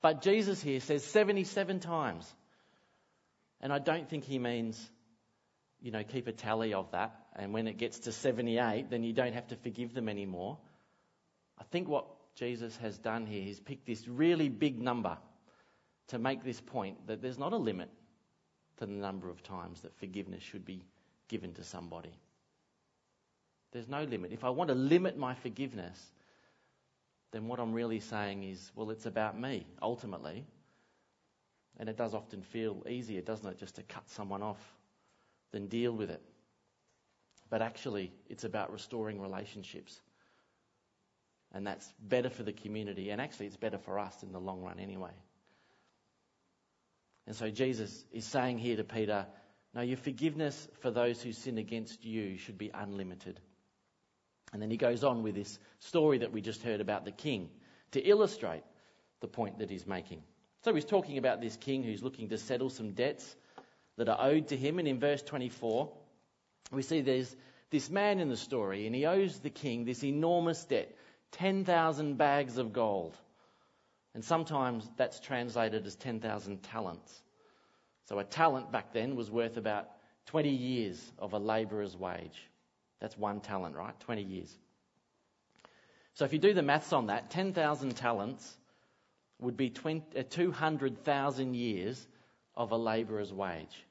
But 0.00 0.22
Jesus 0.22 0.62
here 0.62 0.80
says 0.80 1.04
77 1.04 1.80
times. 1.80 2.32
And 3.60 3.72
I 3.72 3.78
don't 3.78 4.08
think 4.08 4.24
he 4.24 4.38
means, 4.38 4.90
you 5.80 5.92
know, 5.92 6.02
keep 6.02 6.26
a 6.26 6.32
tally 6.32 6.74
of 6.74 6.90
that. 6.90 7.14
And 7.34 7.52
when 7.52 7.68
it 7.68 7.78
gets 7.78 8.00
to 8.00 8.12
78, 8.12 8.90
then 8.90 9.04
you 9.04 9.12
don't 9.12 9.32
have 9.32 9.46
to 9.48 9.56
forgive 9.56 9.94
them 9.94 10.08
anymore. 10.08 10.58
I 11.58 11.64
think 11.70 11.88
what 11.88 12.06
Jesus 12.34 12.76
has 12.78 12.98
done 12.98 13.26
here, 13.26 13.42
he's 13.42 13.60
picked 13.60 13.86
this 13.86 14.06
really 14.08 14.48
big 14.48 14.80
number 14.80 15.16
to 16.08 16.18
make 16.18 16.44
this 16.44 16.60
point 16.60 17.06
that 17.06 17.22
there's 17.22 17.38
not 17.38 17.52
a 17.52 17.56
limit 17.56 17.88
to 18.78 18.86
the 18.86 18.92
number 18.92 19.30
of 19.30 19.42
times 19.42 19.82
that 19.82 19.96
forgiveness 19.98 20.42
should 20.42 20.64
be 20.64 20.84
given 21.32 21.54
to 21.54 21.64
somebody. 21.64 22.12
There's 23.72 23.88
no 23.88 24.04
limit. 24.04 24.32
If 24.32 24.44
I 24.44 24.50
want 24.50 24.68
to 24.68 24.74
limit 24.74 25.16
my 25.16 25.34
forgiveness, 25.34 25.98
then 27.32 27.48
what 27.48 27.58
I'm 27.58 27.72
really 27.72 28.00
saying 28.00 28.42
is, 28.44 28.70
well, 28.76 28.90
it's 28.90 29.06
about 29.06 29.40
me, 29.40 29.66
ultimately. 29.80 30.44
And 31.78 31.88
it 31.88 31.96
does 31.96 32.12
often 32.12 32.42
feel 32.42 32.84
easier, 32.86 33.22
doesn't 33.22 33.48
it, 33.48 33.58
just 33.58 33.76
to 33.76 33.82
cut 33.82 34.08
someone 34.10 34.42
off 34.42 34.60
than 35.52 35.68
deal 35.68 35.92
with 35.92 36.10
it. 36.10 36.20
But 37.48 37.62
actually, 37.62 38.12
it's 38.28 38.44
about 38.44 38.70
restoring 38.70 39.18
relationships. 39.18 39.98
And 41.54 41.66
that's 41.66 41.90
better 41.98 42.28
for 42.28 42.42
the 42.42 42.52
community, 42.52 43.08
and 43.08 43.22
actually, 43.22 43.46
it's 43.46 43.56
better 43.56 43.78
for 43.78 43.98
us 43.98 44.22
in 44.22 44.32
the 44.32 44.38
long 44.38 44.62
run 44.62 44.78
anyway. 44.78 45.12
And 47.26 47.34
so, 47.34 47.50
Jesus 47.50 48.04
is 48.12 48.26
saying 48.26 48.58
here 48.58 48.76
to 48.76 48.84
Peter, 48.84 49.26
no, 49.74 49.80
your 49.80 49.96
forgiveness 49.96 50.68
for 50.80 50.90
those 50.90 51.22
who 51.22 51.32
sin 51.32 51.58
against 51.58 52.04
you 52.04 52.36
should 52.36 52.58
be 52.58 52.70
unlimited. 52.72 53.40
And 54.52 54.60
then 54.60 54.70
he 54.70 54.76
goes 54.76 55.02
on 55.02 55.22
with 55.22 55.34
this 55.34 55.58
story 55.78 56.18
that 56.18 56.32
we 56.32 56.42
just 56.42 56.62
heard 56.62 56.80
about 56.80 57.04
the 57.04 57.12
king 57.12 57.48
to 57.92 58.00
illustrate 58.00 58.62
the 59.20 59.28
point 59.28 59.58
that 59.60 59.70
he's 59.70 59.86
making. 59.86 60.22
So 60.64 60.74
he's 60.74 60.84
talking 60.84 61.16
about 61.16 61.40
this 61.40 61.56
king 61.56 61.82
who's 61.82 62.02
looking 62.02 62.28
to 62.28 62.38
settle 62.38 62.68
some 62.68 62.92
debts 62.92 63.34
that 63.96 64.08
are 64.08 64.18
owed 64.20 64.48
to 64.48 64.56
him. 64.56 64.78
And 64.78 64.86
in 64.86 65.00
verse 65.00 65.22
24, 65.22 65.90
we 66.70 66.82
see 66.82 67.00
there's 67.00 67.34
this 67.70 67.88
man 67.88 68.20
in 68.20 68.28
the 68.28 68.36
story, 68.36 68.86
and 68.86 68.94
he 68.94 69.06
owes 69.06 69.38
the 69.38 69.50
king 69.50 69.84
this 69.84 70.04
enormous 70.04 70.64
debt 70.64 70.94
10,000 71.32 72.18
bags 72.18 72.58
of 72.58 72.74
gold. 72.74 73.16
And 74.14 74.22
sometimes 74.22 74.86
that's 74.98 75.18
translated 75.18 75.86
as 75.86 75.96
10,000 75.96 76.62
talents. 76.62 77.22
So 78.04 78.18
a 78.18 78.24
talent 78.24 78.72
back 78.72 78.92
then 78.92 79.16
was 79.16 79.30
worth 79.30 79.56
about 79.56 79.88
20 80.26 80.48
years 80.48 81.12
of 81.18 81.32
a 81.32 81.38
labourer's 81.38 81.96
wage. 81.96 82.48
That's 83.00 83.16
one 83.16 83.40
talent, 83.40 83.76
right? 83.76 83.98
20 84.00 84.22
years. 84.22 84.56
So 86.14 86.24
if 86.24 86.32
you 86.32 86.38
do 86.38 86.52
the 86.52 86.62
maths 86.62 86.92
on 86.92 87.06
that, 87.06 87.30
10,000 87.30 87.96
talents 87.96 88.56
would 89.40 89.56
be 89.56 89.70
200,000 89.70 91.48
uh, 91.48 91.52
years 91.52 92.06
of 92.54 92.72
a 92.72 92.76
labourer's 92.76 93.32
wage. 93.32 93.84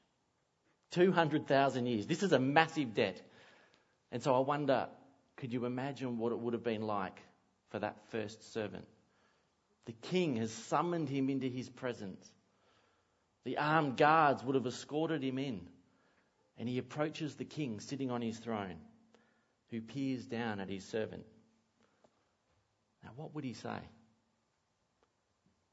200,000 0.92 1.86
years. 1.86 2.06
This 2.06 2.22
is 2.22 2.32
a 2.32 2.38
massive 2.38 2.94
debt. 2.94 3.20
And 4.10 4.22
so 4.22 4.34
I 4.34 4.40
wonder, 4.40 4.88
could 5.36 5.52
you 5.52 5.64
imagine 5.64 6.18
what 6.18 6.32
it 6.32 6.38
would 6.38 6.54
have 6.54 6.64
been 6.64 6.82
like 6.82 7.20
for 7.70 7.78
that 7.78 7.96
first 8.10 8.52
servant? 8.52 8.86
The 9.86 9.92
king 9.92 10.36
has 10.36 10.52
summoned 10.52 11.08
him 11.08 11.28
into 11.28 11.48
his 11.48 11.68
presence. 11.68 12.30
The 13.44 13.58
armed 13.58 13.96
guards 13.96 14.44
would 14.44 14.54
have 14.54 14.66
escorted 14.66 15.22
him 15.22 15.38
in. 15.38 15.68
And 16.58 16.68
he 16.68 16.78
approaches 16.78 17.34
the 17.34 17.44
king 17.44 17.80
sitting 17.80 18.10
on 18.10 18.22
his 18.22 18.38
throne, 18.38 18.76
who 19.70 19.80
peers 19.80 20.26
down 20.26 20.60
at 20.60 20.68
his 20.68 20.84
servant. 20.84 21.24
Now, 23.02 23.10
what 23.16 23.34
would 23.34 23.44
he 23.44 23.54
say? 23.54 23.78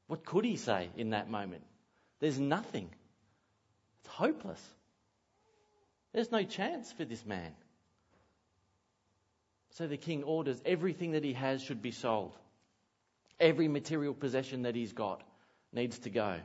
What 0.08 0.24
could 0.24 0.44
he 0.44 0.56
say 0.56 0.88
in 0.96 1.10
that 1.10 1.30
moment? 1.30 1.62
There's 2.18 2.40
nothing. 2.40 2.90
It's 4.00 4.08
hopeless. 4.08 4.62
There's 6.12 6.32
no 6.32 6.42
chance 6.42 6.90
for 6.90 7.04
this 7.04 7.24
man. 7.24 7.52
So 9.70 9.86
the 9.86 9.96
king 9.96 10.24
orders 10.24 10.60
everything 10.64 11.12
that 11.12 11.22
he 11.22 11.34
has 11.34 11.62
should 11.62 11.80
be 11.80 11.92
sold. 11.92 12.34
Every 13.38 13.68
material 13.68 14.12
possession 14.12 14.62
that 14.62 14.74
he's 14.74 14.92
got 14.92 15.22
needs 15.72 16.00
to 16.00 16.10
go. 16.10 16.40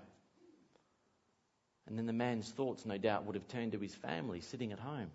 And 1.87 1.97
then 1.97 2.05
the 2.05 2.13
man's 2.13 2.49
thoughts, 2.49 2.85
no 2.85 2.97
doubt, 2.97 3.25
would 3.25 3.35
have 3.35 3.47
turned 3.47 3.73
to 3.73 3.79
his 3.79 3.93
family 3.93 4.41
sitting 4.41 4.71
at 4.71 4.79
home. 4.79 5.11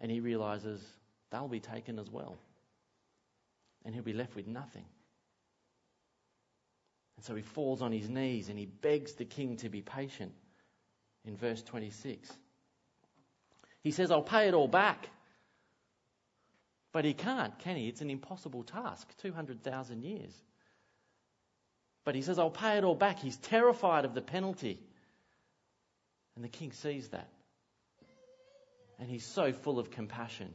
And 0.00 0.10
he 0.10 0.20
realizes 0.20 0.80
they'll 1.30 1.48
be 1.48 1.60
taken 1.60 1.98
as 1.98 2.10
well. 2.10 2.36
And 3.84 3.94
he'll 3.94 4.04
be 4.04 4.12
left 4.12 4.36
with 4.36 4.46
nothing. 4.46 4.84
And 7.16 7.24
so 7.24 7.34
he 7.34 7.42
falls 7.42 7.82
on 7.82 7.92
his 7.92 8.08
knees 8.08 8.48
and 8.48 8.58
he 8.58 8.66
begs 8.66 9.14
the 9.14 9.24
king 9.24 9.56
to 9.58 9.68
be 9.68 9.82
patient 9.82 10.32
in 11.24 11.36
verse 11.36 11.62
26. 11.62 12.30
He 13.82 13.90
says, 13.90 14.10
I'll 14.10 14.22
pay 14.22 14.48
it 14.48 14.54
all 14.54 14.68
back. 14.68 15.08
But 16.92 17.04
he 17.04 17.14
can't, 17.14 17.58
can 17.60 17.76
he? 17.76 17.88
It's 17.88 18.00
an 18.00 18.10
impossible 18.10 18.62
task 18.62 19.08
200,000 19.22 20.02
years. 20.02 20.32
But 22.04 22.14
he 22.14 22.22
says, 22.22 22.38
I'll 22.38 22.50
pay 22.50 22.76
it 22.76 22.84
all 22.84 22.94
back. 22.94 23.18
He's 23.18 23.36
terrified 23.36 24.04
of 24.04 24.14
the 24.14 24.20
penalty. 24.20 24.78
And 26.34 26.44
the 26.44 26.48
king 26.48 26.72
sees 26.72 27.08
that. 27.08 27.28
And 28.98 29.10
he's 29.10 29.24
so 29.24 29.52
full 29.52 29.78
of 29.78 29.90
compassion. 29.90 30.52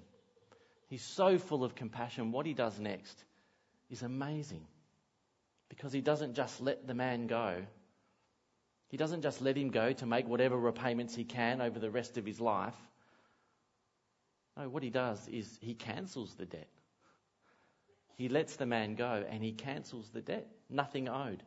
He's 0.89 1.03
so 1.03 1.37
full 1.37 1.63
of 1.63 1.75
compassion. 1.75 2.31
What 2.31 2.45
he 2.45 2.53
does 2.53 2.79
next 2.79 3.23
is 3.89 4.01
amazing. 4.03 4.65
Because 5.69 5.91
he 5.91 6.01
doesn't 6.01 6.35
just 6.35 6.61
let 6.61 6.87
the 6.87 6.93
man 6.93 7.27
go. 7.27 7.63
He 8.89 8.97
doesn't 8.97 9.21
just 9.21 9.41
let 9.41 9.57
him 9.57 9.69
go 9.69 9.91
to 9.91 10.05
make 10.05 10.27
whatever 10.27 10.57
repayments 10.57 11.13
he 11.13 11.25
can 11.25 11.61
over 11.61 11.77
the 11.77 11.91
rest 11.91 12.17
of 12.17 12.25
his 12.25 12.39
life. 12.39 12.75
No, 14.55 14.69
what 14.69 14.81
he 14.81 14.89
does 14.89 15.27
is 15.27 15.57
he 15.61 15.73
cancels 15.73 16.33
the 16.35 16.45
debt. 16.45 16.69
He 18.15 18.29
lets 18.29 18.55
the 18.55 18.65
man 18.65 18.95
go 18.95 19.23
and 19.29 19.43
he 19.43 19.51
cancels 19.51 20.09
the 20.09 20.21
debt. 20.21 20.47
Nothing 20.69 21.09
owed. 21.09 21.43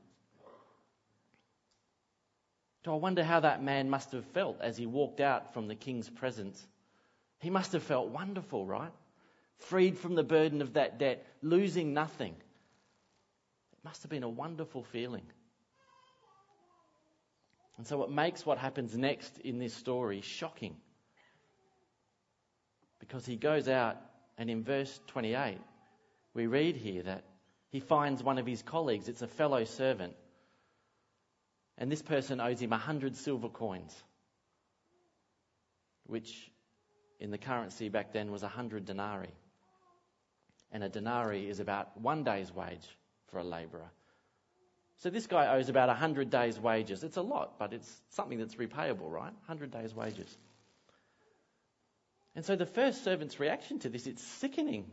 So 2.84 2.94
I 2.94 2.96
wonder 2.96 3.22
how 3.22 3.40
that 3.40 3.62
man 3.62 3.90
must 3.90 4.12
have 4.12 4.24
felt 4.26 4.60
as 4.60 4.76
he 4.76 4.86
walked 4.86 5.20
out 5.20 5.52
from 5.52 5.68
the 5.68 5.74
king's 5.74 6.08
presence. 6.08 6.66
He 7.40 7.50
must 7.50 7.72
have 7.72 7.82
felt 7.82 8.08
wonderful, 8.08 8.66
right? 8.66 8.92
Freed 9.58 9.98
from 9.98 10.14
the 10.14 10.22
burden 10.22 10.62
of 10.62 10.74
that 10.74 10.98
debt, 10.98 11.26
losing 11.42 11.92
nothing. 11.92 12.32
It 13.72 13.78
must 13.84 14.02
have 14.02 14.10
been 14.10 14.22
a 14.22 14.28
wonderful 14.28 14.82
feeling. 14.82 15.26
And 17.76 17.86
so 17.86 18.02
it 18.02 18.10
makes 18.10 18.44
what 18.44 18.58
happens 18.58 18.96
next 18.96 19.38
in 19.38 19.58
this 19.58 19.74
story 19.74 20.22
shocking. 20.22 20.76
Because 22.98 23.24
he 23.26 23.36
goes 23.36 23.68
out, 23.68 23.96
and 24.38 24.50
in 24.50 24.62
verse 24.62 25.00
28, 25.06 25.58
we 26.34 26.46
read 26.46 26.76
here 26.76 27.02
that 27.02 27.24
he 27.70 27.80
finds 27.80 28.22
one 28.22 28.38
of 28.38 28.46
his 28.46 28.62
colleagues, 28.62 29.08
it's 29.08 29.22
a 29.22 29.26
fellow 29.26 29.64
servant, 29.64 30.14
and 31.80 31.90
this 31.90 32.02
person 32.02 32.40
owes 32.40 32.60
him 32.60 32.70
100 32.70 33.16
silver 33.16 33.48
coins, 33.48 33.96
which 36.06 36.52
in 37.18 37.30
the 37.30 37.38
currency 37.38 37.88
back 37.88 38.12
then 38.12 38.30
was 38.30 38.42
100 38.42 38.84
denarii. 38.84 39.32
And 40.70 40.84
a 40.84 40.88
denarii 40.88 41.48
is 41.48 41.58
about 41.58 41.98
one 41.98 42.22
day's 42.22 42.52
wage 42.54 42.86
for 43.30 43.38
a 43.38 43.44
labourer. 43.44 43.90
So 44.98 45.08
this 45.08 45.26
guy 45.26 45.56
owes 45.56 45.70
about 45.70 45.88
100 45.88 46.28
days' 46.28 46.60
wages. 46.60 47.02
It's 47.02 47.16
a 47.16 47.22
lot, 47.22 47.58
but 47.58 47.72
it's 47.72 47.90
something 48.10 48.38
that's 48.38 48.56
repayable, 48.56 49.10
right? 49.10 49.32
100 49.46 49.70
days' 49.70 49.94
wages. 49.94 50.36
And 52.36 52.44
so 52.44 52.56
the 52.56 52.66
first 52.66 53.02
servant's 53.02 53.40
reaction 53.40 53.78
to 53.80 53.88
this, 53.88 54.06
it's 54.06 54.22
sickening. 54.22 54.90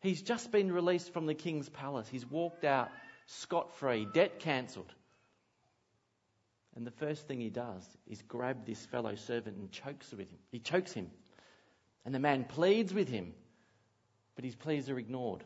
He's 0.00 0.22
just 0.22 0.50
been 0.50 0.72
released 0.72 1.12
from 1.12 1.26
the 1.26 1.34
king's 1.34 1.68
palace. 1.68 2.08
He's 2.08 2.26
walked 2.26 2.64
out 2.64 2.90
scot 3.26 3.74
free, 3.74 4.06
debt 4.14 4.40
cancelled. 4.40 4.92
And 6.78 6.86
the 6.86 6.92
first 6.92 7.26
thing 7.26 7.40
he 7.40 7.50
does 7.50 7.84
is 8.06 8.22
grab 8.22 8.64
this 8.64 8.86
fellow 8.86 9.16
servant 9.16 9.56
and 9.56 9.68
chokes 9.72 10.12
with 10.12 10.30
him. 10.30 10.38
He 10.52 10.60
chokes 10.60 10.92
him. 10.92 11.10
And 12.04 12.14
the 12.14 12.20
man 12.20 12.44
pleads 12.44 12.94
with 12.94 13.08
him, 13.08 13.34
but 14.36 14.44
his 14.44 14.54
pleas 14.54 14.88
are 14.88 14.96
ignored. 14.96 15.42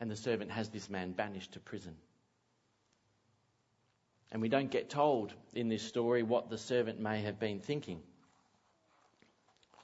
And 0.00 0.10
the 0.10 0.16
servant 0.16 0.50
has 0.50 0.70
this 0.70 0.90
man 0.90 1.12
banished 1.12 1.52
to 1.52 1.60
prison. 1.60 1.94
And 4.32 4.42
we 4.42 4.48
don't 4.48 4.72
get 4.72 4.90
told 4.90 5.32
in 5.54 5.68
this 5.68 5.84
story 5.84 6.24
what 6.24 6.50
the 6.50 6.58
servant 6.58 6.98
may 6.98 7.22
have 7.22 7.38
been 7.38 7.60
thinking. 7.60 8.00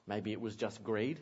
Maybe 0.08 0.32
it 0.32 0.40
was 0.40 0.56
just 0.56 0.82
greed 0.82 1.20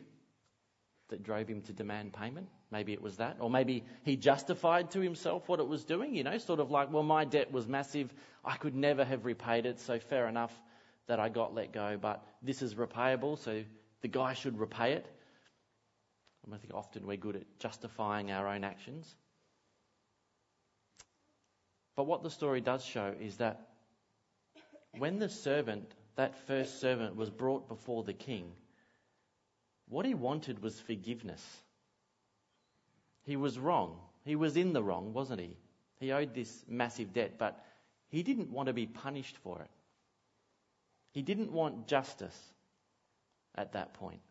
that 1.09 1.21
drove 1.21 1.47
him 1.47 1.61
to 1.61 1.73
demand 1.73 2.13
payment. 2.13 2.49
Maybe 2.71 2.93
it 2.93 3.01
was 3.01 3.17
that. 3.17 3.37
Or 3.39 3.49
maybe 3.49 3.83
he 4.03 4.15
justified 4.15 4.91
to 4.91 4.99
himself 4.99 5.49
what 5.49 5.59
it 5.59 5.67
was 5.67 5.83
doing, 5.83 6.15
you 6.15 6.23
know, 6.23 6.37
sort 6.37 6.59
of 6.59 6.69
like, 6.69 6.91
well, 6.91 7.03
my 7.03 7.25
debt 7.25 7.51
was 7.51 7.67
massive. 7.67 8.13
I 8.45 8.57
could 8.57 8.75
never 8.75 9.03
have 9.03 9.25
repaid 9.25 9.65
it, 9.65 9.79
so 9.79 9.99
fair 9.99 10.27
enough 10.27 10.53
that 11.07 11.19
I 11.19 11.29
got 11.29 11.55
let 11.55 11.73
go, 11.73 11.97
but 11.99 12.23
this 12.43 12.61
is 12.61 12.75
repayable, 12.75 13.37
so 13.39 13.63
the 14.01 14.07
guy 14.07 14.33
should 14.33 14.59
repay 14.59 14.93
it. 14.93 15.07
I 16.51 16.57
think 16.57 16.73
often 16.73 17.05
we're 17.05 17.17
good 17.17 17.35
at 17.35 17.59
justifying 17.59 18.31
our 18.31 18.47
own 18.47 18.63
actions. 18.63 19.15
But 21.95 22.05
what 22.05 22.23
the 22.23 22.29
story 22.29 22.61
does 22.61 22.83
show 22.83 23.13
is 23.19 23.37
that 23.37 23.67
when 24.97 25.19
the 25.19 25.29
servant, 25.29 25.93
that 26.15 26.35
first 26.47 26.79
servant, 26.79 27.15
was 27.15 27.29
brought 27.29 27.67
before 27.67 28.03
the 28.03 28.13
king, 28.13 28.51
what 29.89 30.05
he 30.05 30.13
wanted 30.13 30.63
was 30.63 30.79
forgiveness. 30.79 31.43
He 33.29 33.35
was 33.35 33.59
wrong. 33.59 33.95
He 34.25 34.35
was 34.35 34.57
in 34.57 34.73
the 34.73 34.81
wrong, 34.81 35.13
wasn't 35.13 35.41
he? 35.41 35.55
He 35.99 36.11
owed 36.11 36.33
this 36.33 36.65
massive 36.67 37.13
debt, 37.13 37.37
but 37.37 37.63
he 38.07 38.23
didn't 38.23 38.49
want 38.49 38.65
to 38.65 38.73
be 38.73 38.87
punished 38.87 39.37
for 39.43 39.61
it. 39.61 39.69
He 41.11 41.21
didn't 41.21 41.51
want 41.51 41.85
justice 41.85 42.35
at 43.53 43.73
that 43.73 43.93
point. 43.93 44.21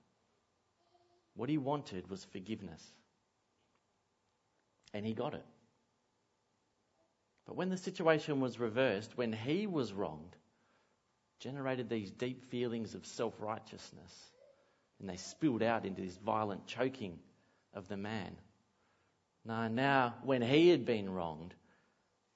What 1.36 1.48
he 1.48 1.58
wanted 1.58 2.10
was 2.10 2.24
forgiveness. 2.24 2.84
And 4.92 5.06
he 5.06 5.14
got 5.14 5.32
it. 5.32 5.46
But 7.46 7.54
when 7.54 7.68
the 7.68 7.76
situation 7.76 8.40
was 8.40 8.58
reversed, 8.58 9.16
when 9.16 9.32
he 9.32 9.68
was 9.68 9.92
wronged, 9.92 10.34
generated 11.38 11.88
these 11.88 12.10
deep 12.10 12.50
feelings 12.50 12.96
of 12.96 13.06
self 13.06 13.34
righteousness, 13.38 14.32
and 14.98 15.08
they 15.08 15.16
spilled 15.16 15.62
out 15.62 15.86
into 15.86 16.02
this 16.02 16.16
violent 16.16 16.66
choking 16.66 17.20
of 17.72 17.86
the 17.86 17.96
man. 17.96 18.36
No, 19.48 19.66
now, 19.66 20.14
when 20.24 20.42
he 20.42 20.68
had 20.68 20.84
been 20.84 21.08
wronged, 21.08 21.54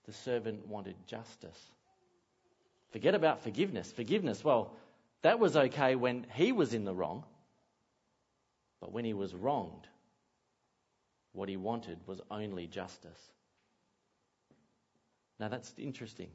the 0.07 0.15
servant 0.15 0.67
wanted 0.67 0.97
justice. 1.07 1.61
Forget 2.91 3.15
about 3.15 3.43
forgiveness. 3.43 3.93
Forgiveness, 3.93 4.43
well, 4.43 4.75
that 5.21 5.39
was 5.39 5.55
okay 5.55 5.95
when 5.95 6.25
he 6.33 6.53
was 6.53 6.73
in 6.73 6.87
the 6.87 6.95
wrong. 6.95 7.25
But 8.81 8.93
when 8.93 9.05
he 9.05 9.13
was 9.13 9.35
wronged, 9.35 9.87
what 11.33 11.51
he 11.51 11.59
wanted 11.59 11.99
was 12.07 12.23
only 12.31 12.67
justice. 12.67 13.21
Now 15.39 15.49
that's 15.49 15.75
interesting. 15.77 16.31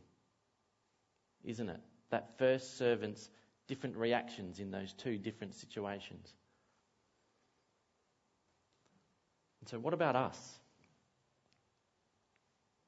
isn't 1.43 1.69
it? 1.69 1.79
That 2.11 2.37
first 2.37 2.77
servant's 2.77 3.31
different 3.67 3.97
reactions 3.97 4.59
in 4.59 4.69
those 4.69 4.93
two 4.93 5.17
different 5.17 5.55
situations. 5.55 6.31
And 9.61 9.69
so, 9.69 9.79
what 9.79 9.95
about 9.95 10.15
us? 10.15 10.59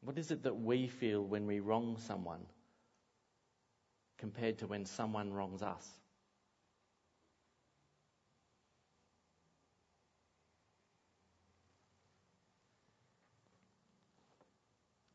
What 0.01 0.17
is 0.17 0.31
it 0.31 0.43
that 0.43 0.55
we 0.55 0.87
feel 0.87 1.23
when 1.23 1.45
we 1.45 1.59
wrong 1.59 1.97
someone 1.99 2.41
compared 4.17 4.57
to 4.59 4.67
when 4.67 4.85
someone 4.85 5.33
wrongs 5.33 5.61
us? 5.61 5.87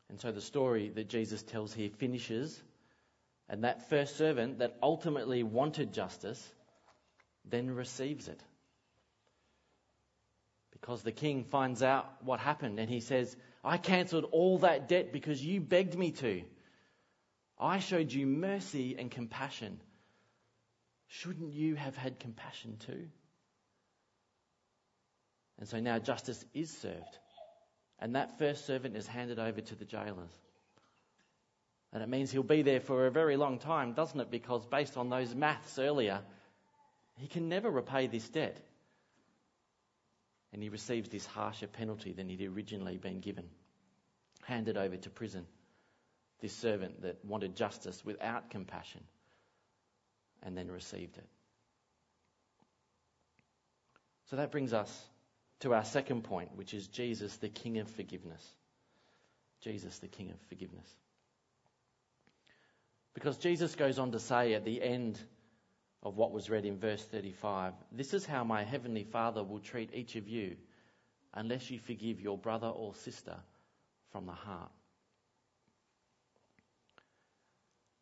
And 0.09 0.21
so 0.21 0.31
the 0.31 0.39
story 0.39 0.89
that 0.95 1.09
Jesus 1.09 1.43
tells 1.43 1.73
here 1.73 1.89
finishes, 1.89 2.61
and 3.49 3.65
that 3.65 3.89
first 3.89 4.15
servant 4.15 4.59
that 4.59 4.77
ultimately 4.81 5.43
wanted 5.43 5.91
justice 5.91 6.53
then 7.43 7.69
receives 7.69 8.27
it. 8.27 8.41
Because 10.85 11.01
the 11.01 11.11
king 11.11 11.45
finds 11.45 11.81
out 11.81 12.05
what 12.21 12.39
happened 12.39 12.77
and 12.79 12.87
he 12.87 12.99
says, 12.99 13.35
I 13.63 13.77
cancelled 13.77 14.25
all 14.31 14.59
that 14.59 14.87
debt 14.87 15.11
because 15.11 15.43
you 15.43 15.59
begged 15.59 15.97
me 15.97 16.11
to. 16.11 16.43
I 17.59 17.79
showed 17.79 18.13
you 18.13 18.27
mercy 18.27 18.95
and 18.95 19.09
compassion. 19.09 19.79
Shouldn't 21.07 21.53
you 21.53 21.73
have 21.73 21.97
had 21.97 22.19
compassion 22.19 22.77
too? 22.85 23.07
And 25.57 25.67
so 25.67 25.79
now 25.79 25.97
justice 25.97 26.45
is 26.53 26.69
served. 26.69 27.17
And 27.97 28.13
that 28.13 28.37
first 28.37 28.67
servant 28.67 28.95
is 28.95 29.07
handed 29.07 29.39
over 29.39 29.61
to 29.61 29.75
the 29.75 29.85
jailers. 29.85 30.37
And 31.93 32.03
it 32.03 32.09
means 32.09 32.31
he'll 32.31 32.43
be 32.43 32.61
there 32.61 32.79
for 32.79 33.07
a 33.07 33.11
very 33.11 33.37
long 33.37 33.57
time, 33.57 33.93
doesn't 33.93 34.19
it? 34.19 34.29
Because 34.29 34.67
based 34.67 34.97
on 34.97 35.09
those 35.09 35.33
maths 35.33 35.79
earlier, 35.79 36.21
he 37.17 37.25
can 37.25 37.49
never 37.49 37.71
repay 37.71 38.05
this 38.05 38.29
debt. 38.29 38.61
And 40.55 40.63
he 40.63 40.69
receives 40.69 41.09
this 41.09 41.25
harsher 41.25 41.67
penalty 41.67 42.13
than 42.13 42.29
he'd 42.29 42.41
originally 42.41 42.95
been 42.95 43.19
given. 43.19 43.43
Handed 44.45 44.77
over 44.77 44.95
to 44.95 45.09
prison. 45.09 45.45
This 46.39 46.53
servant 46.53 47.01
that 47.01 47.17
wanted 47.25 47.57
justice 47.57 48.05
without 48.05 48.49
compassion 48.49 49.01
and 50.41 50.57
then 50.57 50.71
received 50.71 51.17
it. 51.17 51.27
So 54.29 54.37
that 54.37 54.53
brings 54.53 54.71
us 54.71 54.97
to 55.59 55.73
our 55.73 55.83
second 55.83 56.23
point, 56.23 56.55
which 56.55 56.73
is 56.73 56.87
Jesus, 56.87 57.35
the 57.35 57.49
King 57.49 57.79
of 57.79 57.89
forgiveness. 57.89 58.47
Jesus, 59.59 59.99
the 59.99 60.07
King 60.07 60.29
of 60.29 60.39
forgiveness. 60.47 60.87
Because 63.13 63.35
Jesus 63.35 63.75
goes 63.75 63.99
on 63.99 64.13
to 64.13 64.21
say 64.21 64.53
at 64.53 64.63
the 64.63 64.81
end 64.81 65.19
of 66.05 66.15
what 66.15 66.31
was 66.31 66.51
read 66.51 66.65
in 66.65 66.77
verse 66.77 67.03
35 67.03 67.73
This 67.91 68.13
is 68.13 68.25
how 68.25 68.43
my 68.43 68.63
heavenly 68.63 69.03
Father 69.03 69.43
will 69.43 69.59
treat 69.59 69.89
each 69.93 70.15
of 70.15 70.27
you 70.27 70.55
unless 71.33 71.69
you 71.71 71.79
forgive 71.79 72.21
your 72.21 72.37
brother 72.37 72.67
or 72.67 72.93
sister 72.93 73.35
from 74.11 74.27
the 74.27 74.31
heart. 74.31 74.71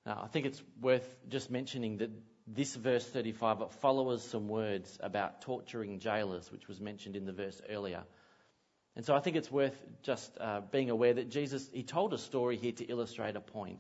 Now, 0.05 0.22
I 0.22 0.27
think 0.27 0.45
it's 0.45 0.62
worth 0.81 1.07
just 1.29 1.50
mentioning 1.50 1.98
that 2.00 2.12
this 2.45 2.75
verse 2.75 3.07
35 3.07 3.62
it 3.62 3.72
follows 3.72 4.22
some 4.22 4.50
words 4.50 5.00
about 5.01 5.41
torturing 5.41 6.00
jailers, 6.00 6.51
which 6.51 6.67
was 6.67 6.81
mentioned 6.81 7.15
in 7.15 7.25
the 7.25 7.31
verse 7.31 7.62
earlier. 7.69 8.03
And 8.98 9.05
so 9.05 9.15
I 9.15 9.22
think 9.22 9.38
it's 9.38 9.50
worth 9.50 9.81
just 10.03 10.38
uh, 10.41 10.60
being 10.60 10.89
aware 10.89 11.13
that 11.13 11.29
Jesus, 11.29 11.67
he 11.72 11.83
told 11.83 12.13
a 12.13 12.17
story 12.17 12.57
here 12.57 12.74
to 12.74 12.83
illustrate 12.83 13.38
a 13.38 13.41
point. 13.41 13.79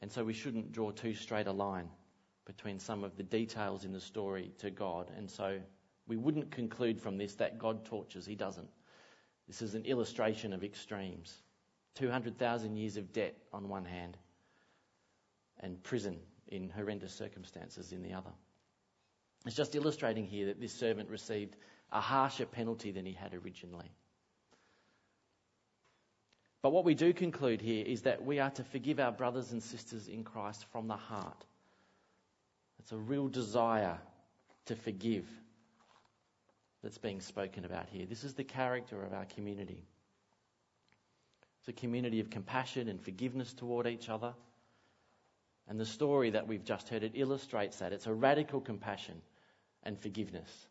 And 0.00 0.10
so 0.10 0.24
we 0.24 0.32
shouldn't 0.32 0.72
draw 0.72 0.92
too 0.92 1.12
straight 1.12 1.46
a 1.46 1.52
line 1.52 1.90
between 2.46 2.78
some 2.78 3.04
of 3.04 3.16
the 3.16 3.22
details 3.22 3.84
in 3.84 3.92
the 3.92 4.00
story 4.00 4.52
to 4.58 4.70
God. 4.70 5.10
And 5.16 5.30
so 5.30 5.58
we 6.06 6.16
wouldn't 6.16 6.50
conclude 6.50 7.00
from 7.00 7.18
this 7.18 7.34
that 7.34 7.58
God 7.58 7.84
tortures. 7.84 8.24
He 8.24 8.34
doesn't. 8.34 8.68
This 9.46 9.60
is 9.60 9.74
an 9.74 9.84
illustration 9.84 10.52
of 10.52 10.64
extremes 10.64 11.42
200,000 11.96 12.76
years 12.76 12.96
of 12.96 13.12
debt 13.12 13.36
on 13.52 13.68
one 13.68 13.84
hand, 13.84 14.16
and 15.60 15.82
prison 15.82 16.18
in 16.48 16.68
horrendous 16.68 17.12
circumstances 17.12 17.92
in 17.92 18.02
the 18.02 18.12
other. 18.12 18.30
It's 19.46 19.56
just 19.56 19.74
illustrating 19.74 20.26
here 20.26 20.46
that 20.46 20.60
this 20.60 20.72
servant 20.72 21.08
received 21.08 21.56
a 21.92 22.00
harsher 22.00 22.46
penalty 22.46 22.90
than 22.90 23.06
he 23.06 23.12
had 23.12 23.32
originally. 23.32 23.90
But 26.62 26.70
what 26.70 26.84
we 26.84 26.94
do 26.94 27.12
conclude 27.12 27.60
here 27.60 27.84
is 27.86 28.02
that 28.02 28.24
we 28.24 28.40
are 28.40 28.50
to 28.50 28.64
forgive 28.64 29.00
our 29.00 29.12
brothers 29.12 29.52
and 29.52 29.62
sisters 29.62 30.08
in 30.08 30.24
Christ 30.24 30.66
from 30.72 30.88
the 30.88 30.96
heart. 30.96 31.44
It's 32.86 32.92
a 32.92 32.96
real 32.98 33.26
desire 33.26 33.98
to 34.66 34.76
forgive 34.76 35.26
that's 36.84 36.98
being 36.98 37.20
spoken 37.20 37.64
about 37.64 37.88
here. 37.90 38.06
This 38.06 38.22
is 38.22 38.34
the 38.34 38.44
character 38.44 39.02
of 39.02 39.12
our 39.12 39.24
community. 39.24 39.82
It's 41.58 41.68
a 41.68 41.72
community 41.72 42.20
of 42.20 42.30
compassion 42.30 42.88
and 42.88 43.02
forgiveness 43.02 43.52
toward 43.52 43.88
each 43.88 44.08
other. 44.08 44.34
And 45.66 45.80
the 45.80 45.84
story 45.84 46.30
that 46.30 46.46
we've 46.46 46.62
just 46.62 46.88
heard, 46.88 47.02
it 47.02 47.10
illustrates 47.16 47.78
that. 47.78 47.92
It's 47.92 48.06
a 48.06 48.14
radical 48.14 48.60
compassion 48.60 49.20
and 49.82 49.98
forgiveness 49.98 50.68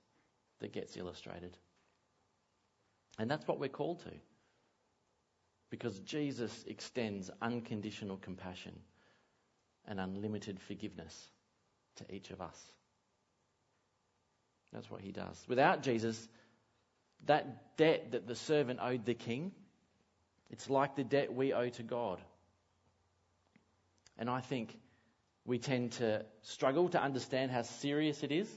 that 0.60 0.72
gets 0.72 0.96
illustrated. 0.96 1.58
And 3.20 3.30
that's 3.30 3.46
what 3.46 3.60
we're 3.60 3.68
called 3.68 4.00
to. 4.04 4.12
Because 5.70 6.00
Jesus 6.00 6.64
extends 6.66 7.30
unconditional 7.42 8.16
compassion 8.16 8.80
and 9.86 10.00
unlimited 10.00 10.62
forgiveness 10.62 11.32
to 11.98 12.16
each 12.16 12.32
of 12.32 12.42
us. 12.42 12.60
That's 14.74 14.90
what 14.92 15.02
he 15.02 15.12
does. 15.12 15.44
Without 15.48 15.84
Jesus, 15.84 16.28
that 17.26 17.78
debt 17.78 18.12
that 18.12 18.28
the 18.28 18.36
servant 18.36 18.80
owed 18.82 19.06
the 19.06 19.14
king, 19.14 19.52
it's 20.50 20.70
like 20.70 20.96
the 20.96 21.04
debt 21.04 21.34
we 21.34 21.54
owe 21.54 21.70
to 21.70 21.84
God. 21.84 22.20
And 24.18 24.30
I 24.30 24.42
think 24.42 24.78
we 25.46 25.60
tend 25.60 25.94
to 25.94 26.26
struggle 26.42 26.90
to 26.90 27.02
understand 27.02 27.52
how 27.52 27.62
serious 27.62 28.24
it 28.24 28.32
is 28.32 28.50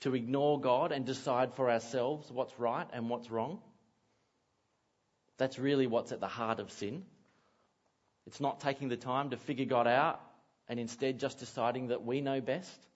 to 0.00 0.14
ignore 0.14 0.60
God 0.60 0.92
and 0.92 1.04
decide 1.04 1.54
for 1.54 1.70
ourselves 1.70 2.30
what's 2.30 2.58
right 2.58 2.86
and 2.92 3.08
what's 3.08 3.30
wrong. 3.30 3.60
That's 5.36 5.58
really 5.58 5.86
what's 5.86 6.12
at 6.12 6.20
the 6.20 6.26
heart 6.26 6.58
of 6.58 6.70
sin. 6.70 7.04
It's 8.26 8.40
not 8.40 8.60
taking 8.60 8.88
the 8.88 8.96
time 8.96 9.30
to 9.30 9.36
figure 9.36 9.64
God 9.64 9.86
out 9.86 10.20
and 10.70 10.78
instead 10.78 11.18
just 11.18 11.40
deciding 11.40 11.88
that 11.88 12.06
we 12.06 12.20
know 12.20 12.40
best, 12.40 12.86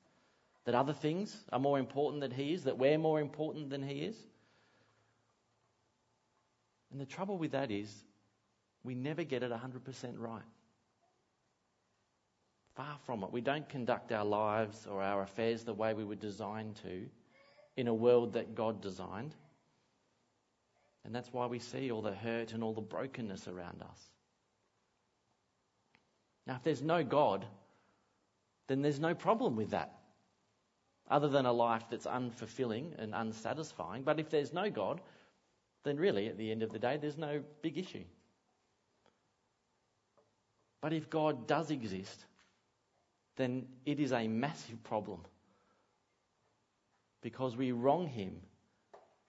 that 0.64 0.76
other 0.76 0.92
things 0.92 1.36
are 1.52 1.58
more 1.58 1.76
important 1.76 2.20
than 2.20 2.30
He 2.30 2.54
is, 2.54 2.62
that 2.64 2.78
we're 2.78 2.98
more 2.98 3.20
important 3.20 3.68
than 3.68 3.82
He 3.82 3.96
is. 3.96 4.16
And 6.92 7.00
the 7.00 7.04
trouble 7.04 7.36
with 7.36 7.50
that 7.50 7.72
is 7.72 7.92
we 8.84 8.94
never 8.94 9.24
get 9.24 9.42
it 9.42 9.50
100% 9.50 10.14
right. 10.16 10.40
Far 12.76 12.96
from 13.06 13.24
it. 13.24 13.32
We 13.32 13.40
don't 13.40 13.68
conduct 13.68 14.12
our 14.12 14.24
lives 14.24 14.86
or 14.88 15.02
our 15.02 15.22
affairs 15.22 15.64
the 15.64 15.74
way 15.74 15.94
we 15.94 16.04
were 16.04 16.14
designed 16.14 16.76
to 16.84 17.06
in 17.76 17.88
a 17.88 17.94
world 17.94 18.34
that 18.34 18.54
God 18.54 18.80
designed. 18.80 19.34
And 21.04 21.12
that's 21.12 21.32
why 21.32 21.46
we 21.46 21.58
see 21.58 21.90
all 21.90 22.02
the 22.02 22.14
hurt 22.14 22.52
and 22.52 22.62
all 22.62 22.72
the 22.72 22.80
brokenness 22.80 23.48
around 23.48 23.82
us. 23.82 23.98
Now, 26.46 26.54
if 26.54 26.62
there's 26.62 26.82
no 26.82 27.02
God, 27.02 27.44
then 28.66 28.82
there's 28.82 29.00
no 29.00 29.14
problem 29.14 29.56
with 29.56 29.70
that, 29.70 29.98
other 31.10 31.28
than 31.28 31.46
a 31.46 31.52
life 31.52 31.84
that's 31.90 32.06
unfulfilling 32.06 32.98
and 32.98 33.14
unsatisfying. 33.14 34.02
But 34.02 34.18
if 34.18 34.30
there's 34.30 34.52
no 34.52 34.70
God, 34.70 35.00
then 35.84 35.96
really, 35.96 36.28
at 36.28 36.38
the 36.38 36.50
end 36.50 36.62
of 36.62 36.72
the 36.72 36.78
day, 36.78 36.96
there's 36.96 37.18
no 37.18 37.42
big 37.62 37.76
issue. 37.76 38.04
But 40.80 40.92
if 40.92 41.10
God 41.10 41.46
does 41.46 41.70
exist, 41.70 42.24
then 43.36 43.66
it 43.84 44.00
is 44.00 44.12
a 44.12 44.28
massive 44.28 44.82
problem. 44.84 45.20
Because 47.22 47.56
we 47.56 47.72
wrong 47.72 48.06
him 48.06 48.40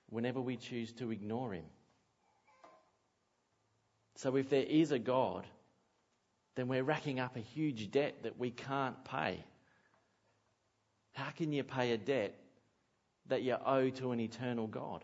whenever 0.09 0.41
we 0.41 0.57
choose 0.57 0.91
to 0.93 1.11
ignore 1.11 1.53
him. 1.53 1.65
So 4.15 4.35
if 4.35 4.49
there 4.49 4.63
is 4.63 4.91
a 4.91 4.99
God, 4.99 5.45
then 6.55 6.67
we're 6.67 6.83
racking 6.83 7.19
up 7.19 7.35
a 7.35 7.41
huge 7.41 7.91
debt 7.91 8.23
that 8.23 8.39
we 8.39 8.51
can't 8.51 9.03
pay. 9.03 9.43
How 11.13 11.29
can 11.31 11.51
you 11.51 11.63
pay 11.63 11.91
a 11.91 11.97
debt 11.97 12.35
that 13.27 13.41
you 13.41 13.55
owe 13.65 13.89
to 13.89 14.11
an 14.11 14.19
eternal 14.19 14.67
God? 14.67 15.03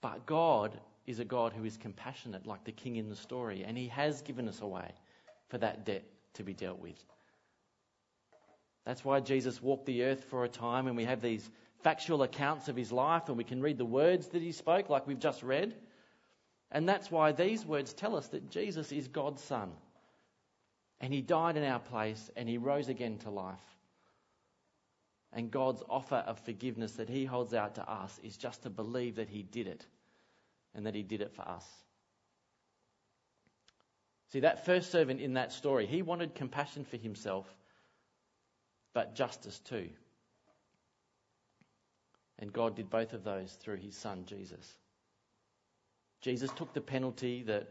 But 0.00 0.26
God 0.26 0.78
is 1.06 1.18
a 1.18 1.24
God 1.24 1.52
who 1.52 1.64
is 1.64 1.76
compassionate, 1.76 2.46
like 2.46 2.64
the 2.64 2.72
king 2.72 2.96
in 2.96 3.08
the 3.08 3.16
story, 3.16 3.64
and 3.64 3.76
he 3.76 3.88
has 3.88 4.22
given 4.22 4.48
us 4.48 4.60
a 4.60 4.66
way 4.66 4.90
for 5.48 5.58
that 5.58 5.84
debt 5.84 6.04
to 6.34 6.42
be 6.42 6.52
dealt 6.52 6.78
with. 6.78 7.02
That's 8.84 9.04
why 9.04 9.20
Jesus 9.20 9.62
walked 9.62 9.86
the 9.86 10.04
earth 10.04 10.24
for 10.24 10.44
a 10.44 10.48
time, 10.48 10.88
and 10.88 10.96
we 10.96 11.04
have 11.04 11.22
these 11.22 11.48
factual 11.82 12.22
accounts 12.22 12.68
of 12.68 12.76
his 12.76 12.92
life, 12.92 13.28
and 13.28 13.36
we 13.36 13.44
can 13.44 13.62
read 13.62 13.78
the 13.78 13.84
words 13.84 14.28
that 14.28 14.42
he 14.42 14.52
spoke, 14.52 14.88
like 14.88 15.06
we've 15.06 15.18
just 15.18 15.42
read. 15.42 15.74
And 16.74 16.88
that's 16.88 17.10
why 17.10 17.32
these 17.32 17.64
words 17.64 17.94
tell 17.94 18.16
us 18.16 18.26
that 18.28 18.50
Jesus 18.50 18.92
is 18.92 19.08
God's 19.08 19.42
Son. 19.42 19.70
And 21.00 21.14
He 21.14 21.22
died 21.22 21.56
in 21.56 21.64
our 21.64 21.78
place 21.78 22.30
and 22.36 22.48
He 22.48 22.58
rose 22.58 22.88
again 22.88 23.16
to 23.18 23.30
life. 23.30 23.64
And 25.32 25.50
God's 25.50 25.82
offer 25.88 26.16
of 26.16 26.38
forgiveness 26.40 26.92
that 26.92 27.08
He 27.08 27.24
holds 27.24 27.54
out 27.54 27.76
to 27.76 27.90
us 27.90 28.20
is 28.22 28.36
just 28.36 28.64
to 28.64 28.70
believe 28.70 29.16
that 29.16 29.30
He 29.30 29.42
did 29.42 29.68
it 29.68 29.86
and 30.74 30.84
that 30.84 30.94
He 30.94 31.02
did 31.02 31.22
it 31.22 31.32
for 31.32 31.48
us. 31.48 31.64
See, 34.34 34.40
that 34.40 34.66
first 34.66 34.90
servant 34.90 35.20
in 35.20 35.34
that 35.34 35.52
story, 35.52 35.86
he 35.86 36.02
wanted 36.02 36.34
compassion 36.34 36.84
for 36.84 36.96
himself, 36.96 37.46
but 38.92 39.14
justice 39.14 39.60
too. 39.60 39.90
And 42.40 42.52
God 42.52 42.74
did 42.74 42.90
both 42.90 43.12
of 43.12 43.22
those 43.22 43.52
through 43.52 43.76
his 43.76 43.96
son, 43.96 44.24
Jesus. 44.26 44.76
Jesus 46.24 46.50
took 46.56 46.72
the 46.72 46.80
penalty 46.80 47.42
that 47.42 47.68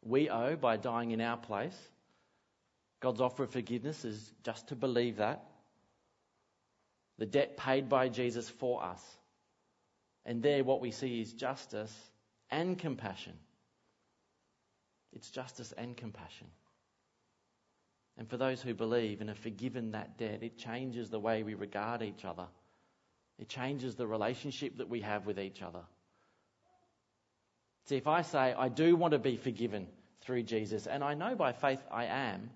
we 0.00 0.30
owe 0.30 0.54
by 0.54 0.76
dying 0.76 1.10
in 1.10 1.20
our 1.20 1.36
place. 1.36 1.76
God's 3.00 3.20
offer 3.20 3.42
of 3.42 3.50
forgiveness 3.50 4.04
is 4.04 4.32
just 4.44 4.68
to 4.68 4.76
believe 4.76 5.16
that. 5.16 5.44
The 7.18 7.26
debt 7.26 7.56
paid 7.56 7.88
by 7.88 8.08
Jesus 8.08 8.48
for 8.48 8.80
us. 8.84 9.02
And 10.24 10.40
there, 10.40 10.62
what 10.62 10.80
we 10.80 10.92
see 10.92 11.20
is 11.20 11.32
justice 11.32 11.92
and 12.48 12.78
compassion. 12.78 13.34
It's 15.12 15.28
justice 15.28 15.74
and 15.76 15.96
compassion. 15.96 16.46
And 18.16 18.30
for 18.30 18.36
those 18.36 18.62
who 18.62 18.72
believe 18.72 19.20
and 19.20 19.30
are 19.30 19.34
forgiven 19.34 19.90
that 19.92 20.16
debt, 20.16 20.44
it 20.44 20.56
changes 20.56 21.10
the 21.10 21.18
way 21.18 21.42
we 21.42 21.54
regard 21.54 22.02
each 22.02 22.24
other. 22.24 22.46
It 23.36 23.48
changes 23.48 23.96
the 23.96 24.06
relationship 24.06 24.76
that 24.76 24.88
we 24.88 25.00
have 25.00 25.26
with 25.26 25.40
each 25.40 25.60
other. 25.60 25.82
See, 27.90 27.96
if 27.96 28.06
I 28.06 28.22
say, 28.22 28.54
I 28.56 28.68
do 28.68 28.94
want 28.94 29.14
to 29.14 29.18
be 29.18 29.36
forgiven 29.36 29.88
through 30.20 30.44
Jesus, 30.44 30.86
and 30.86 31.02
I 31.02 31.14
know 31.14 31.34
by 31.34 31.50
faith 31.50 31.80
I 31.90 32.04
am, 32.04 32.50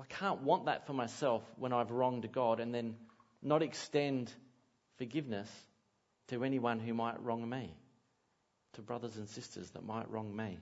I 0.00 0.04
can't 0.08 0.40
want 0.40 0.64
that 0.64 0.86
for 0.86 0.94
myself 0.94 1.42
when 1.58 1.74
I've 1.74 1.90
wronged 1.90 2.32
God 2.32 2.58
and 2.58 2.74
then 2.74 2.96
not 3.42 3.62
extend 3.62 4.32
forgiveness 4.96 5.50
to 6.28 6.42
anyone 6.42 6.80
who 6.80 6.94
might 6.94 7.22
wrong 7.22 7.46
me, 7.46 7.74
to 8.76 8.80
brothers 8.80 9.18
and 9.18 9.28
sisters 9.28 9.68
that 9.72 9.84
might 9.84 10.10
wrong 10.10 10.34
me. 10.34 10.58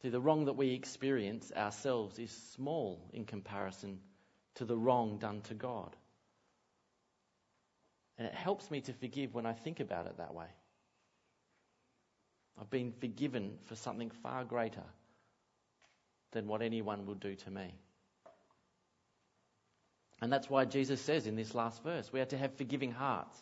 See, 0.00 0.08
the 0.08 0.22
wrong 0.22 0.46
that 0.46 0.56
we 0.56 0.70
experience 0.70 1.52
ourselves 1.54 2.18
is 2.18 2.30
small 2.54 2.98
in 3.12 3.26
comparison 3.26 4.00
to 4.54 4.64
the 4.64 4.78
wrong 4.78 5.18
done 5.18 5.42
to 5.48 5.54
God. 5.54 5.94
And 8.18 8.26
it 8.26 8.34
helps 8.34 8.70
me 8.70 8.80
to 8.82 8.92
forgive 8.92 9.34
when 9.34 9.46
I 9.46 9.52
think 9.52 9.80
about 9.80 10.06
it 10.06 10.18
that 10.18 10.34
way. 10.34 10.46
I've 12.60 12.70
been 12.70 12.92
forgiven 13.00 13.58
for 13.64 13.74
something 13.74 14.10
far 14.22 14.44
greater 14.44 14.84
than 16.32 16.46
what 16.46 16.62
anyone 16.62 17.06
will 17.06 17.14
do 17.14 17.34
to 17.34 17.50
me. 17.50 17.74
And 20.20 20.32
that's 20.32 20.48
why 20.48 20.64
Jesus 20.64 21.00
says 21.00 21.26
in 21.26 21.36
this 21.36 21.54
last 21.54 21.82
verse, 21.82 22.12
we 22.12 22.20
are 22.20 22.26
to 22.26 22.38
have 22.38 22.54
forgiving 22.54 22.92
hearts. 22.92 23.36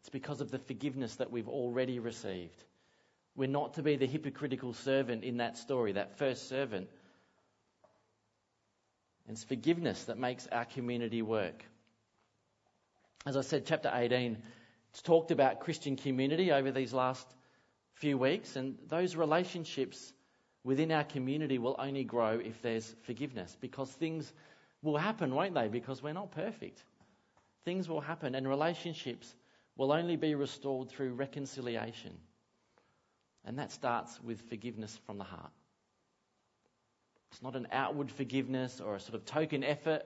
It's 0.00 0.08
because 0.08 0.40
of 0.40 0.50
the 0.50 0.58
forgiveness 0.58 1.16
that 1.16 1.30
we've 1.30 1.48
already 1.48 1.98
received. 1.98 2.64
We're 3.36 3.48
not 3.48 3.74
to 3.74 3.82
be 3.82 3.96
the 3.96 4.06
hypocritical 4.06 4.72
servant 4.72 5.24
in 5.24 5.38
that 5.38 5.56
story, 5.56 5.92
that 5.92 6.18
first 6.18 6.48
servant. 6.48 6.88
It's 9.28 9.44
forgiveness 9.44 10.04
that 10.04 10.18
makes 10.18 10.46
our 10.48 10.64
community 10.64 11.22
work. 11.22 11.64
As 13.26 13.36
I 13.38 13.40
said, 13.40 13.64
chapter 13.64 13.90
18, 13.92 14.36
it's 14.90 15.02
talked 15.02 15.30
about 15.30 15.60
Christian 15.60 15.96
community 15.96 16.52
over 16.52 16.70
these 16.70 16.92
last 16.92 17.26
few 17.94 18.18
weeks, 18.18 18.56
and 18.56 18.76
those 18.88 19.16
relationships 19.16 20.12
within 20.62 20.92
our 20.92 21.04
community 21.04 21.58
will 21.58 21.76
only 21.78 22.04
grow 22.04 22.38
if 22.38 22.60
there's 22.60 22.94
forgiveness 23.04 23.56
because 23.60 23.90
things 23.90 24.30
will 24.82 24.98
happen, 24.98 25.34
won't 25.34 25.54
they? 25.54 25.68
Because 25.68 26.02
we're 26.02 26.12
not 26.12 26.32
perfect. 26.32 26.84
Things 27.64 27.88
will 27.88 28.00
happen, 28.00 28.34
and 28.34 28.46
relationships 28.46 29.34
will 29.76 29.90
only 29.90 30.16
be 30.16 30.34
restored 30.34 30.90
through 30.90 31.14
reconciliation. 31.14 32.12
And 33.46 33.58
that 33.58 33.72
starts 33.72 34.22
with 34.22 34.40
forgiveness 34.50 34.98
from 35.06 35.16
the 35.16 35.24
heart. 35.24 35.50
It's 37.32 37.42
not 37.42 37.56
an 37.56 37.68
outward 37.72 38.10
forgiveness 38.10 38.80
or 38.80 38.94
a 38.94 39.00
sort 39.00 39.14
of 39.14 39.24
token 39.24 39.64
effort 39.64 40.02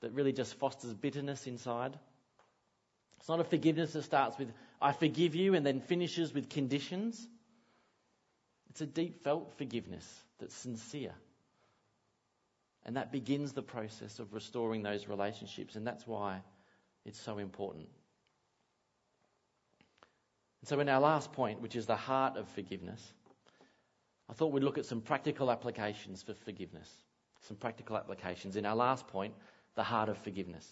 that 0.00 0.12
really 0.12 0.32
just 0.32 0.54
fosters 0.54 0.94
bitterness 0.94 1.46
inside. 1.46 1.98
It's 3.22 3.28
not 3.28 3.38
a 3.38 3.44
forgiveness 3.44 3.92
that 3.92 4.02
starts 4.02 4.36
with, 4.36 4.52
I 4.80 4.90
forgive 4.90 5.36
you, 5.36 5.54
and 5.54 5.64
then 5.64 5.78
finishes 5.78 6.34
with 6.34 6.50
conditions. 6.50 7.28
It's 8.70 8.80
a 8.80 8.86
deep 8.86 9.22
felt 9.22 9.56
forgiveness 9.56 10.04
that's 10.40 10.56
sincere. 10.56 11.12
And 12.84 12.96
that 12.96 13.12
begins 13.12 13.52
the 13.52 13.62
process 13.62 14.18
of 14.18 14.34
restoring 14.34 14.82
those 14.82 15.06
relationships, 15.06 15.76
and 15.76 15.86
that's 15.86 16.04
why 16.04 16.40
it's 17.04 17.20
so 17.20 17.38
important. 17.38 17.86
And 20.60 20.68
so, 20.68 20.80
in 20.80 20.88
our 20.88 21.00
last 21.00 21.32
point, 21.32 21.60
which 21.60 21.76
is 21.76 21.86
the 21.86 21.94
heart 21.94 22.36
of 22.36 22.48
forgiveness, 22.48 23.12
I 24.28 24.32
thought 24.32 24.50
we'd 24.50 24.64
look 24.64 24.78
at 24.78 24.86
some 24.86 25.00
practical 25.00 25.48
applications 25.48 26.24
for 26.24 26.34
forgiveness. 26.34 26.90
Some 27.42 27.56
practical 27.56 27.96
applications. 27.96 28.56
In 28.56 28.66
our 28.66 28.74
last 28.74 29.06
point, 29.06 29.34
the 29.76 29.84
heart 29.84 30.08
of 30.08 30.18
forgiveness. 30.18 30.68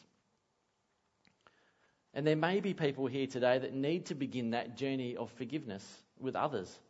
And 2.14 2.26
there 2.26 2.36
may 2.36 2.60
be 2.60 2.74
people 2.74 3.06
here 3.06 3.26
today 3.26 3.58
that 3.58 3.72
need 3.72 4.06
to 4.06 4.14
begin 4.14 4.50
that 4.50 4.76
journey 4.76 5.16
of 5.16 5.30
forgiveness 5.30 5.84
with 6.18 6.34
others. 6.34 6.80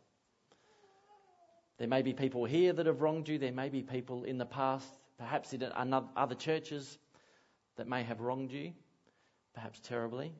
There 1.77 1.87
may 1.87 2.01
be 2.01 2.13
people 2.13 2.45
here 2.45 2.73
that 2.73 2.85
have 2.85 3.01
wronged 3.01 3.27
you. 3.27 3.37
There 3.37 3.51
may 3.51 3.69
be 3.69 3.81
people 3.81 4.23
in 4.23 4.37
the 4.37 4.45
past, 4.45 4.87
perhaps 5.17 5.53
in 5.53 5.63
other 6.15 6.35
churches, 6.35 6.97
that 7.75 7.87
may 7.87 8.03
have 8.03 8.21
wronged 8.21 8.51
you, 8.51 8.73
perhaps 9.53 9.79
terribly. 9.79 10.33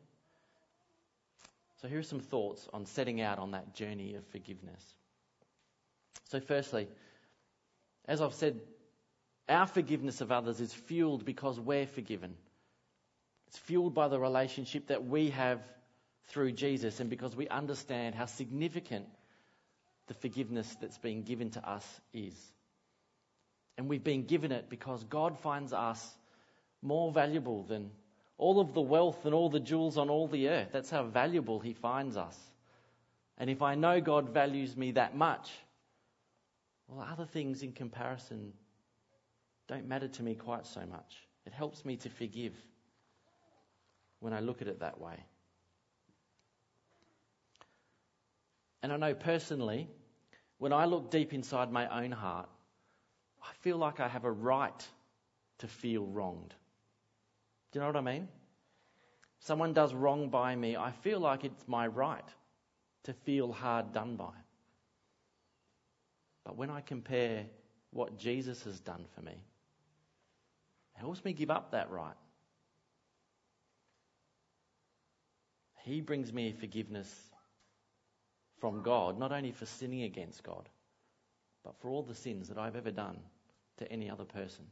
So, 1.81 1.87
here 1.87 1.97
are 1.97 2.03
some 2.03 2.19
thoughts 2.19 2.67
on 2.73 2.85
setting 2.85 3.21
out 3.21 3.39
on 3.39 3.51
that 3.51 3.73
journey 3.73 4.13
of 4.13 4.23
forgiveness. 4.27 4.95
So, 6.25 6.39
firstly, 6.39 6.87
as 8.05 8.21
I've 8.21 8.35
said, 8.35 8.59
our 9.49 9.65
forgiveness 9.65 10.21
of 10.21 10.31
others 10.31 10.59
is 10.61 10.73
fueled 10.73 11.25
because 11.25 11.59
we're 11.59 11.87
forgiven. 11.87 12.35
It's 13.51 13.59
fueled 13.59 13.93
by 13.93 14.07
the 14.07 14.17
relationship 14.17 14.87
that 14.87 15.05
we 15.05 15.31
have 15.31 15.59
through 16.27 16.53
Jesus 16.53 17.01
and 17.01 17.09
because 17.09 17.35
we 17.35 17.49
understand 17.49 18.15
how 18.15 18.25
significant 18.25 19.05
the 20.07 20.13
forgiveness 20.13 20.73
that's 20.79 20.97
been 20.97 21.23
given 21.23 21.49
to 21.51 21.69
us 21.69 21.85
is. 22.13 22.33
And 23.77 23.89
we've 23.89 24.05
been 24.05 24.23
given 24.23 24.53
it 24.53 24.69
because 24.69 25.03
God 25.03 25.37
finds 25.37 25.73
us 25.73 26.15
more 26.81 27.11
valuable 27.11 27.63
than 27.63 27.91
all 28.37 28.61
of 28.61 28.73
the 28.73 28.79
wealth 28.79 29.25
and 29.25 29.33
all 29.33 29.49
the 29.49 29.59
jewels 29.59 29.97
on 29.97 30.09
all 30.09 30.29
the 30.29 30.47
earth. 30.47 30.69
That's 30.71 30.89
how 30.89 31.03
valuable 31.03 31.59
He 31.59 31.73
finds 31.73 32.15
us. 32.15 32.39
And 33.37 33.49
if 33.49 33.61
I 33.61 33.75
know 33.75 33.99
God 33.99 34.29
values 34.29 34.77
me 34.77 34.91
that 34.91 35.13
much, 35.13 35.51
well, 36.87 37.05
other 37.11 37.25
things 37.25 37.63
in 37.63 37.73
comparison 37.73 38.53
don't 39.67 39.89
matter 39.89 40.07
to 40.07 40.23
me 40.23 40.35
quite 40.35 40.65
so 40.65 40.85
much. 40.85 41.17
It 41.45 41.51
helps 41.51 41.83
me 41.83 41.97
to 41.97 42.09
forgive 42.09 42.53
when 44.21 44.33
I 44.33 44.39
look 44.39 44.61
at 44.61 44.67
it 44.69 44.79
that 44.79 45.01
way. 45.01 45.15
And 48.81 48.93
I 48.93 48.97
know 48.97 49.13
personally, 49.13 49.89
when 50.57 50.71
I 50.71 50.85
look 50.85 51.11
deep 51.11 51.33
inside 51.33 51.71
my 51.71 52.03
own 52.03 52.11
heart, 52.11 52.47
I 53.43 53.51
feel 53.59 53.77
like 53.77 53.99
I 53.99 54.07
have 54.07 54.23
a 54.23 54.31
right 54.31 54.87
to 55.57 55.67
feel 55.67 56.05
wronged. 56.05 56.53
Do 57.71 57.79
you 57.79 57.81
know 57.81 57.87
what 57.87 57.97
I 57.97 58.01
mean? 58.01 58.27
Someone 59.39 59.73
does 59.73 59.93
wrong 59.93 60.29
by 60.29 60.55
me, 60.55 60.77
I 60.77 60.91
feel 60.91 61.19
like 61.19 61.43
it's 61.43 61.67
my 61.67 61.87
right 61.87 62.29
to 63.03 63.13
feel 63.13 63.51
hard 63.51 63.91
done 63.91 64.15
by. 64.15 64.33
But 66.43 66.57
when 66.57 66.69
I 66.69 66.81
compare 66.81 67.45
what 67.89 68.17
Jesus 68.17 68.63
has 68.63 68.79
done 68.79 69.05
for 69.15 69.21
me, 69.21 69.43
it 70.95 70.99
helps 70.99 71.25
me 71.25 71.33
give 71.33 71.49
up 71.49 71.71
that 71.71 71.89
right. 71.89 72.15
He 75.83 76.01
brings 76.01 76.31
me 76.31 76.51
forgiveness 76.51 77.13
from 78.59 78.83
God, 78.83 79.17
not 79.17 79.31
only 79.31 79.51
for 79.51 79.65
sinning 79.65 80.03
against 80.03 80.43
God, 80.43 80.69
but 81.63 81.75
for 81.79 81.89
all 81.89 82.03
the 82.03 82.15
sins 82.15 82.47
that 82.49 82.57
I've 82.57 82.75
ever 82.75 82.91
done 82.91 83.17
to 83.77 83.91
any 83.91 84.09
other 84.09 84.23
person. 84.23 84.65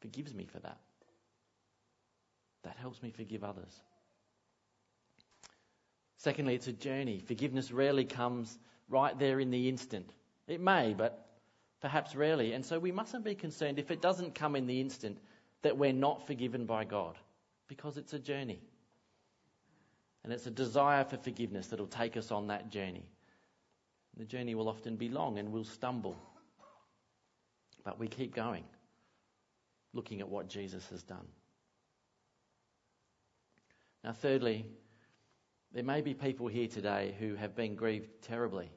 Forgives 0.00 0.34
me 0.34 0.46
for 0.46 0.60
that. 0.60 0.78
That 2.62 2.76
helps 2.76 3.02
me 3.02 3.10
forgive 3.10 3.42
others. 3.42 3.72
Secondly, 6.16 6.54
it's 6.54 6.68
a 6.68 6.72
journey. 6.72 7.18
Forgiveness 7.18 7.72
rarely 7.72 8.04
comes 8.04 8.58
right 8.88 9.18
there 9.18 9.40
in 9.40 9.50
the 9.50 9.68
instant. 9.68 10.08
It 10.46 10.60
may, 10.60 10.94
but 10.96 11.26
perhaps 11.80 12.14
rarely. 12.14 12.52
And 12.52 12.64
so 12.64 12.78
we 12.78 12.92
mustn't 12.92 13.24
be 13.24 13.34
concerned 13.34 13.80
if 13.80 13.90
it 13.90 14.00
doesn't 14.00 14.36
come 14.36 14.54
in 14.54 14.68
the 14.68 14.80
instant 14.80 15.18
that 15.62 15.76
we're 15.76 15.92
not 15.92 16.24
forgiven 16.26 16.66
by 16.66 16.84
God, 16.84 17.16
because 17.66 17.96
it's 17.96 18.12
a 18.12 18.18
journey. 18.20 18.60
And 20.24 20.32
it's 20.32 20.46
a 20.46 20.50
desire 20.50 21.04
for 21.04 21.16
forgiveness 21.16 21.66
that'll 21.68 21.86
take 21.86 22.16
us 22.16 22.30
on 22.30 22.46
that 22.46 22.70
journey. 22.70 23.04
The 24.16 24.24
journey 24.24 24.54
will 24.54 24.68
often 24.68 24.96
be 24.96 25.08
long 25.08 25.38
and 25.38 25.50
we'll 25.50 25.64
stumble. 25.64 26.16
But 27.84 27.98
we 27.98 28.06
keep 28.06 28.34
going, 28.34 28.64
looking 29.92 30.20
at 30.20 30.28
what 30.28 30.48
Jesus 30.48 30.88
has 30.90 31.02
done. 31.02 31.26
Now, 34.04 34.12
thirdly, 34.12 34.66
there 35.72 35.82
may 35.82 36.00
be 36.00 36.14
people 36.14 36.46
here 36.48 36.68
today 36.68 37.14
who 37.18 37.34
have 37.34 37.56
been 37.56 37.74
grieved 37.74 38.10
terribly, 38.22 38.70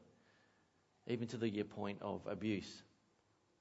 even 1.08 1.28
to 1.28 1.38
the 1.38 1.64
point 1.64 2.00
of 2.02 2.22
abuse 2.26 2.84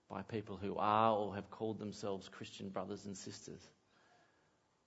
by 0.09 0.23
people 0.23 0.57
who 0.57 0.77
are 0.77 1.17
or 1.17 1.35
have 1.35 1.51
called 1.51 1.79
themselves 1.79 2.29
Christian 2.29 2.69
brothers 2.69 3.07
and 3.07 3.17
sisters. 3.17 3.71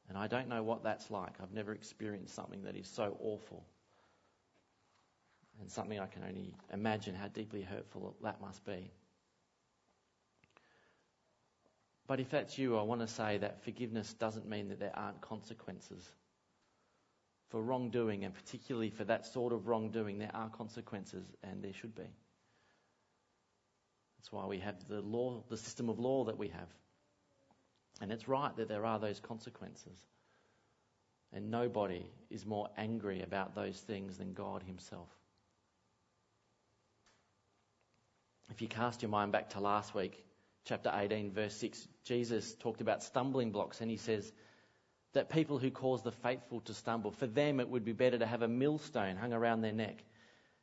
And 0.09 0.17
I 0.17 0.27
don't 0.27 0.47
know 0.47 0.63
what 0.63 0.83
that's 0.83 1.11
like. 1.11 1.33
I've 1.41 1.53
never 1.53 1.73
experienced 1.73 2.33
something 2.33 2.63
that 2.63 2.75
is 2.75 2.87
so 2.87 3.17
awful. 3.19 3.65
And 5.59 5.71
something 5.71 5.99
I 5.99 6.05
can 6.05 6.23
only 6.23 6.53
imagine 6.71 7.15
how 7.15 7.27
deeply 7.27 7.61
hurtful 7.61 8.15
that 8.23 8.39
must 8.39 8.63
be. 8.65 8.91
But 12.07 12.21
if 12.21 12.29
that's 12.29 12.57
you, 12.57 12.77
I 12.77 12.83
want 12.83 13.01
to 13.01 13.07
say 13.07 13.37
that 13.39 13.63
forgiveness 13.63 14.13
doesn't 14.13 14.47
mean 14.47 14.69
that 14.69 14.79
there 14.79 14.95
aren't 14.95 15.19
consequences. 15.19 16.09
For 17.49 17.61
wrongdoing, 17.61 18.23
and 18.23 18.33
particularly 18.33 18.89
for 18.89 19.03
that 19.05 19.25
sort 19.25 19.51
of 19.51 19.67
wrongdoing, 19.67 20.19
there 20.19 20.33
are 20.33 20.49
consequences, 20.49 21.25
and 21.43 21.61
there 21.61 21.73
should 21.73 21.95
be. 21.95 22.09
That's 24.17 24.31
why 24.31 24.45
we 24.45 24.59
have 24.59 24.75
the 24.87 25.01
law, 25.01 25.43
the 25.49 25.57
system 25.57 25.89
of 25.89 25.99
law 25.99 26.25
that 26.25 26.37
we 26.37 26.47
have. 26.49 26.69
And 28.01 28.11
it's 28.11 28.27
right 28.27 28.55
that 28.57 28.67
there 28.67 28.85
are 28.85 28.99
those 28.99 29.19
consequences. 29.19 29.97
And 31.33 31.51
nobody 31.51 32.05
is 32.29 32.45
more 32.45 32.69
angry 32.77 33.21
about 33.21 33.55
those 33.55 33.77
things 33.77 34.17
than 34.17 34.33
God 34.33 34.63
Himself. 34.63 35.09
If 38.49 38.61
you 38.61 38.67
cast 38.67 39.01
your 39.01 39.09
mind 39.09 39.31
back 39.31 39.49
to 39.49 39.59
last 39.59 39.93
week, 39.93 40.23
chapter 40.65 40.91
18, 40.93 41.31
verse 41.31 41.53
6, 41.55 41.87
Jesus 42.05 42.55
talked 42.55 42.81
about 42.81 43.03
stumbling 43.03 43.51
blocks, 43.51 43.81
and 43.81 43.91
He 43.91 43.97
says 43.97 44.31
that 45.13 45.29
people 45.29 45.57
who 45.57 45.71
cause 45.71 46.01
the 46.01 46.11
faithful 46.11 46.61
to 46.61 46.73
stumble, 46.73 47.11
for 47.11 47.27
them 47.27 47.59
it 47.59 47.67
would 47.67 47.83
be 47.83 47.93
better 47.93 48.17
to 48.19 48.25
have 48.25 48.41
a 48.41 48.47
millstone 48.47 49.17
hung 49.17 49.33
around 49.33 49.61
their 49.61 49.73
neck 49.73 50.03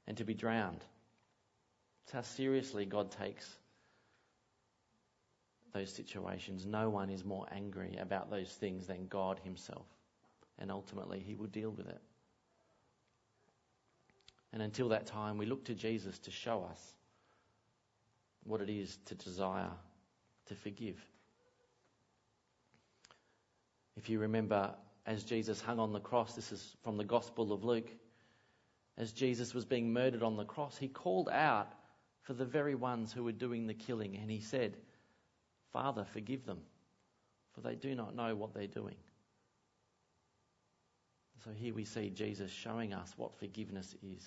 and 0.07 0.17
to 0.17 0.25
be 0.25 0.35
drowned. 0.35 0.83
It's 2.05 2.13
how 2.13 2.23
seriously 2.23 2.85
God 2.87 3.11
takes 3.11 3.49
those 5.75 5.93
situations. 5.93 6.65
No 6.65 6.89
one 6.89 7.11
is 7.11 7.25
more 7.25 7.47
angry 7.53 7.99
about 8.01 8.31
those 8.31 8.49
things 8.49 8.87
than 8.87 9.07
God 9.09 9.41
Himself. 9.43 9.87
And 10.59 10.71
ultimately, 10.71 11.21
He 11.21 11.35
will 11.35 11.49
deal 11.49 11.71
with 11.71 11.89
it. 11.89 12.01
And 14.53 14.63
until 14.63 14.89
that 14.91 15.07
time, 15.07 15.37
we 15.37 15.47
look 15.47 15.65
to 15.65 15.75
Jesus 15.75 16.19
to 16.21 16.31
show 16.31 16.67
us 16.71 16.95
what 18.45 18.61
it 18.61 18.71
is 18.71 18.99
to 19.07 19.17
desire 19.17 19.71
to 20.47 20.55
forgive. 20.55 21.05
If 23.97 24.09
you 24.09 24.21
remember, 24.21 24.71
as 25.07 25.25
Jesus 25.25 25.61
hung 25.61 25.81
on 25.81 25.93
the 25.93 26.01
cross, 26.01 26.35
this 26.35 26.53
is 26.53 26.77
from 26.83 26.97
the 26.97 27.05
Gospel 27.05 27.53
of 27.53 27.65
Luke, 27.65 27.91
as 28.97 29.13
Jesus 29.13 29.55
was 29.55 29.65
being 29.65 29.93
murdered 29.93 30.23
on 30.23 30.37
the 30.37 30.45
cross, 30.45 30.77
he 30.77 30.89
called 30.89 31.29
out 31.29 31.73
for 32.23 32.33
the 32.33 32.45
very 32.45 32.75
ones 32.75 33.13
who 33.13 33.25
were 33.25 33.33
doing 33.33 33.67
the 33.67 33.75
killing, 33.75 34.17
and 34.17 34.31
he 34.31 34.41
said, 34.41 34.77
Father, 35.75 36.07
forgive 36.13 36.47
them, 36.47 36.61
for 37.53 37.61
they 37.61 37.75
do 37.75 37.97
not 37.97 38.15
know 38.15 38.35
what 38.37 38.55
they're 38.55 38.69
doing. 38.69 38.95
So 41.45 41.51
here 41.51 41.75
we 41.75 41.85
see 41.85 42.11
Jesus 42.11 42.51
showing 42.51 42.95
us 42.95 43.13
what 43.17 43.37
forgiveness 43.39 43.93
is. 44.03 44.25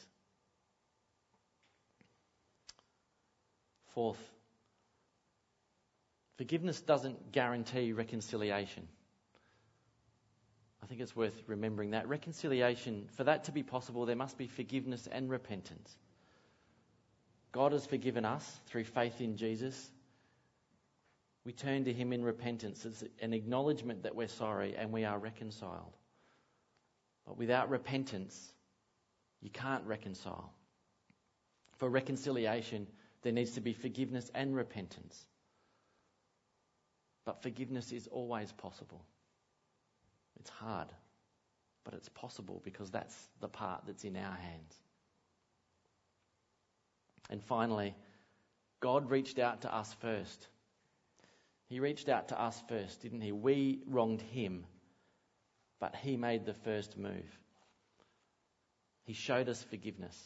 Fourth, 3.93 4.19
forgiveness 6.37 6.81
doesn't 6.81 7.31
guarantee 7.31 7.93
reconciliation. 7.93 8.85
I 10.83 10.85
think 10.85 10.99
it's 10.99 11.15
worth 11.15 11.41
remembering 11.47 11.91
that. 11.91 12.09
Reconciliation, 12.09 13.07
for 13.15 13.23
that 13.23 13.45
to 13.45 13.53
be 13.53 13.63
possible, 13.63 14.05
there 14.05 14.17
must 14.17 14.37
be 14.37 14.47
forgiveness 14.47 15.07
and 15.09 15.29
repentance. 15.29 15.95
God 17.53 17.71
has 17.71 17.85
forgiven 17.85 18.25
us 18.25 18.59
through 18.67 18.83
faith 18.83 19.21
in 19.21 19.37
Jesus 19.37 19.89
we 21.47 21.53
turn 21.53 21.85
to 21.85 21.93
Him 21.93 22.11
in 22.11 22.25
repentance. 22.25 22.83
It's 22.83 23.05
an 23.21 23.31
acknowledgement 23.31 24.03
that 24.03 24.13
we're 24.13 24.27
sorry 24.27 24.75
and 24.77 24.91
we 24.91 25.05
are 25.05 25.17
reconciled. 25.17 25.95
But 27.25 27.37
without 27.37 27.69
repentance, 27.69 28.51
you 29.39 29.49
can't 29.49 29.85
reconcile. 29.85 30.51
For 31.77 31.89
reconciliation, 31.89 32.85
there 33.21 33.31
needs 33.31 33.51
to 33.51 33.61
be 33.61 33.71
forgiveness 33.71 34.29
and 34.35 34.57
repentance. 34.57 35.25
But 37.23 37.41
forgiveness 37.41 37.93
is 37.93 38.07
always 38.07 38.51
possible. 38.51 39.05
It's 40.41 40.49
hard, 40.49 40.89
but 41.85 41.93
it's 41.93 42.09
possible 42.09 42.61
because 42.65 42.91
that's 42.91 43.15
the 43.39 43.47
part 43.47 43.83
that's 43.87 44.03
in 44.03 44.17
our 44.17 44.35
hands. 44.35 44.75
And 47.29 47.41
finally, 47.41 47.95
God 48.81 49.09
reached 49.09 49.39
out 49.39 49.61
to 49.61 49.73
us 49.73 49.95
first. 50.01 50.49
He 51.67 51.79
reached 51.79 52.07
out 52.07 52.29
to 52.29 52.41
us 52.41 52.61
first, 52.69 53.01
didn't 53.01 53.21
he? 53.21 53.31
We 53.31 53.81
wronged 53.87 54.21
him, 54.21 54.65
but 55.79 55.95
he 55.95 56.15
made 56.15 56.45
the 56.45 56.53
first 56.53 56.97
move. 56.97 57.39
He 59.03 59.13
showed 59.13 59.49
us 59.49 59.63
forgiveness. 59.63 60.17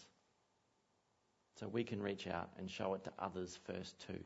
So 1.59 1.67
we 1.67 1.83
can 1.83 2.01
reach 2.01 2.27
out 2.27 2.49
and 2.57 2.69
show 2.69 2.93
it 2.93 3.03
to 3.03 3.11
others 3.19 3.59
first 3.65 3.99
too. 4.07 4.19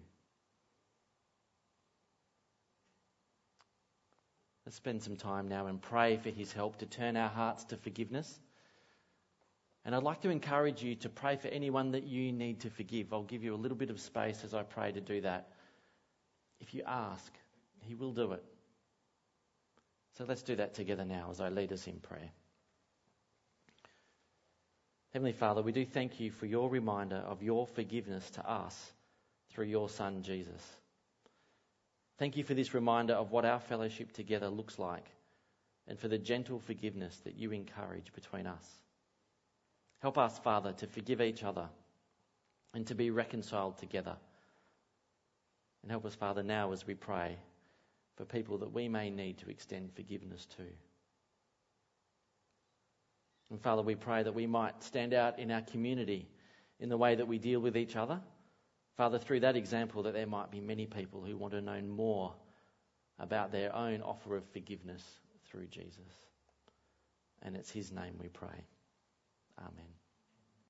Let's 4.66 4.78
spend 4.78 5.04
some 5.04 5.16
time 5.16 5.48
now 5.48 5.68
and 5.68 5.82
pray 5.82 6.18
for 6.18 6.30
his 6.30 6.52
help 6.52 6.78
to 6.78 6.86
turn 6.86 7.18
our 7.18 7.30
hearts 7.30 7.66
to 7.66 7.78
forgiveness. 7.78 8.40
And 9.86 9.94
I'd 9.94 10.04
like 10.04 10.22
to 10.22 10.30
encourage 10.30 10.82
you 10.82 10.96
to 10.96 11.10
pray 11.10 11.36
for 11.36 11.50
anyone 11.50 11.92
that 11.92 12.06
you 12.06 12.32
need 12.32 12.62
to 12.62 12.72
forgive. 12.72 13.14
I'll 13.14 13.24
give 13.24 13.44
you 13.44 13.54
a 13.54 13.58
little 13.58 13.78
bit 13.78 13.92
of 13.92 14.00
space 14.00 14.44
as 14.44 14.56
I 14.56 14.64
pray 14.64 14.92
to 14.92 15.02
do 15.02 15.22
that. 15.22 15.50
If 16.60 16.74
you 16.74 16.84
ask, 16.86 17.32
He 17.82 17.96
will 17.96 18.12
do 18.12 18.32
it. 18.34 18.44
So 20.18 20.26
let's 20.28 20.44
do 20.44 20.56
that 20.56 20.74
together 20.74 21.06
now 21.06 21.28
as 21.32 21.42
I 21.42 21.50
lead 21.50 21.74
us 21.74 21.88
in 21.88 22.00
prayer. 22.00 22.32
Heavenly 25.12 25.34
Father, 25.34 25.62
we 25.62 25.72
do 25.72 25.86
thank 25.86 26.20
you 26.20 26.32
for 26.32 26.46
your 26.46 26.70
reminder 26.70 27.24
of 27.28 27.42
your 27.42 27.68
forgiveness 27.68 28.30
to 28.32 28.50
us 28.50 28.92
through 29.50 29.66
your 29.66 29.90
Son, 29.90 30.24
Jesus. 30.24 30.62
Thank 32.18 32.38
you 32.38 32.44
for 32.44 32.54
this 32.54 32.74
reminder 32.74 33.14
of 33.14 33.32
what 33.32 33.46
our 33.46 33.60
fellowship 33.60 34.12
together 34.12 34.50
looks 34.50 34.80
like 34.80 35.06
and 35.88 36.00
for 36.00 36.08
the 36.08 36.18
gentle 36.18 36.60
forgiveness 36.60 37.18
that 37.24 37.36
you 37.36 37.52
encourage 37.52 38.14
between 38.14 38.48
us. 38.48 38.66
Help 40.02 40.18
us, 40.18 40.38
Father, 40.40 40.74
to 40.74 40.88
forgive 40.88 41.22
each 41.22 41.44
other 41.44 41.68
and 42.74 42.86
to 42.88 42.96
be 42.96 43.10
reconciled 43.10 43.78
together 43.78 44.16
and 45.86 45.92
help 45.92 46.04
us, 46.04 46.16
Father, 46.16 46.42
now 46.42 46.72
as 46.72 46.88
we 46.88 46.96
pray 46.96 47.38
for 48.18 48.26
people 48.26 48.58
that 48.58 48.74
we 48.74 48.90
may 48.90 49.12
need 49.12 49.38
to 49.38 49.52
extend 49.52 49.94
forgiveness 49.94 50.48
to. 50.58 50.64
And 53.52 53.62
Father, 53.62 53.84
we 53.84 53.94
pray 53.94 54.24
that 54.24 54.34
we 54.34 54.48
might 54.48 54.82
stand 54.82 55.14
out 55.14 55.38
in 55.38 55.52
our 55.52 55.62
community 55.62 56.28
in 56.80 56.90
the 56.90 56.98
way 56.98 57.14
that 57.14 57.28
we 57.28 57.38
deal 57.38 57.60
with 57.60 57.78
each 57.78 57.96
other. 57.96 58.20
Father, 58.98 59.20
through 59.20 59.42
that 59.42 59.56
example, 59.56 60.02
that 60.02 60.16
there 60.16 60.26
might 60.26 60.50
be 60.50 60.60
many 60.60 60.88
people 60.88 61.22
who 61.22 61.38
want 61.38 61.54
to 61.54 61.62
know 61.62 61.80
more 61.82 62.34
about 63.20 63.52
their 63.52 63.74
own 63.76 64.02
offer 64.02 64.36
of 64.36 64.44
forgiveness 64.54 65.04
through 65.46 65.68
Jesus. 65.68 66.00
And 67.44 67.56
it's 67.56 67.70
His 67.70 67.92
name 67.92 68.16
we 68.20 68.30
pray. 68.30 68.66
Amen. 69.60 70.05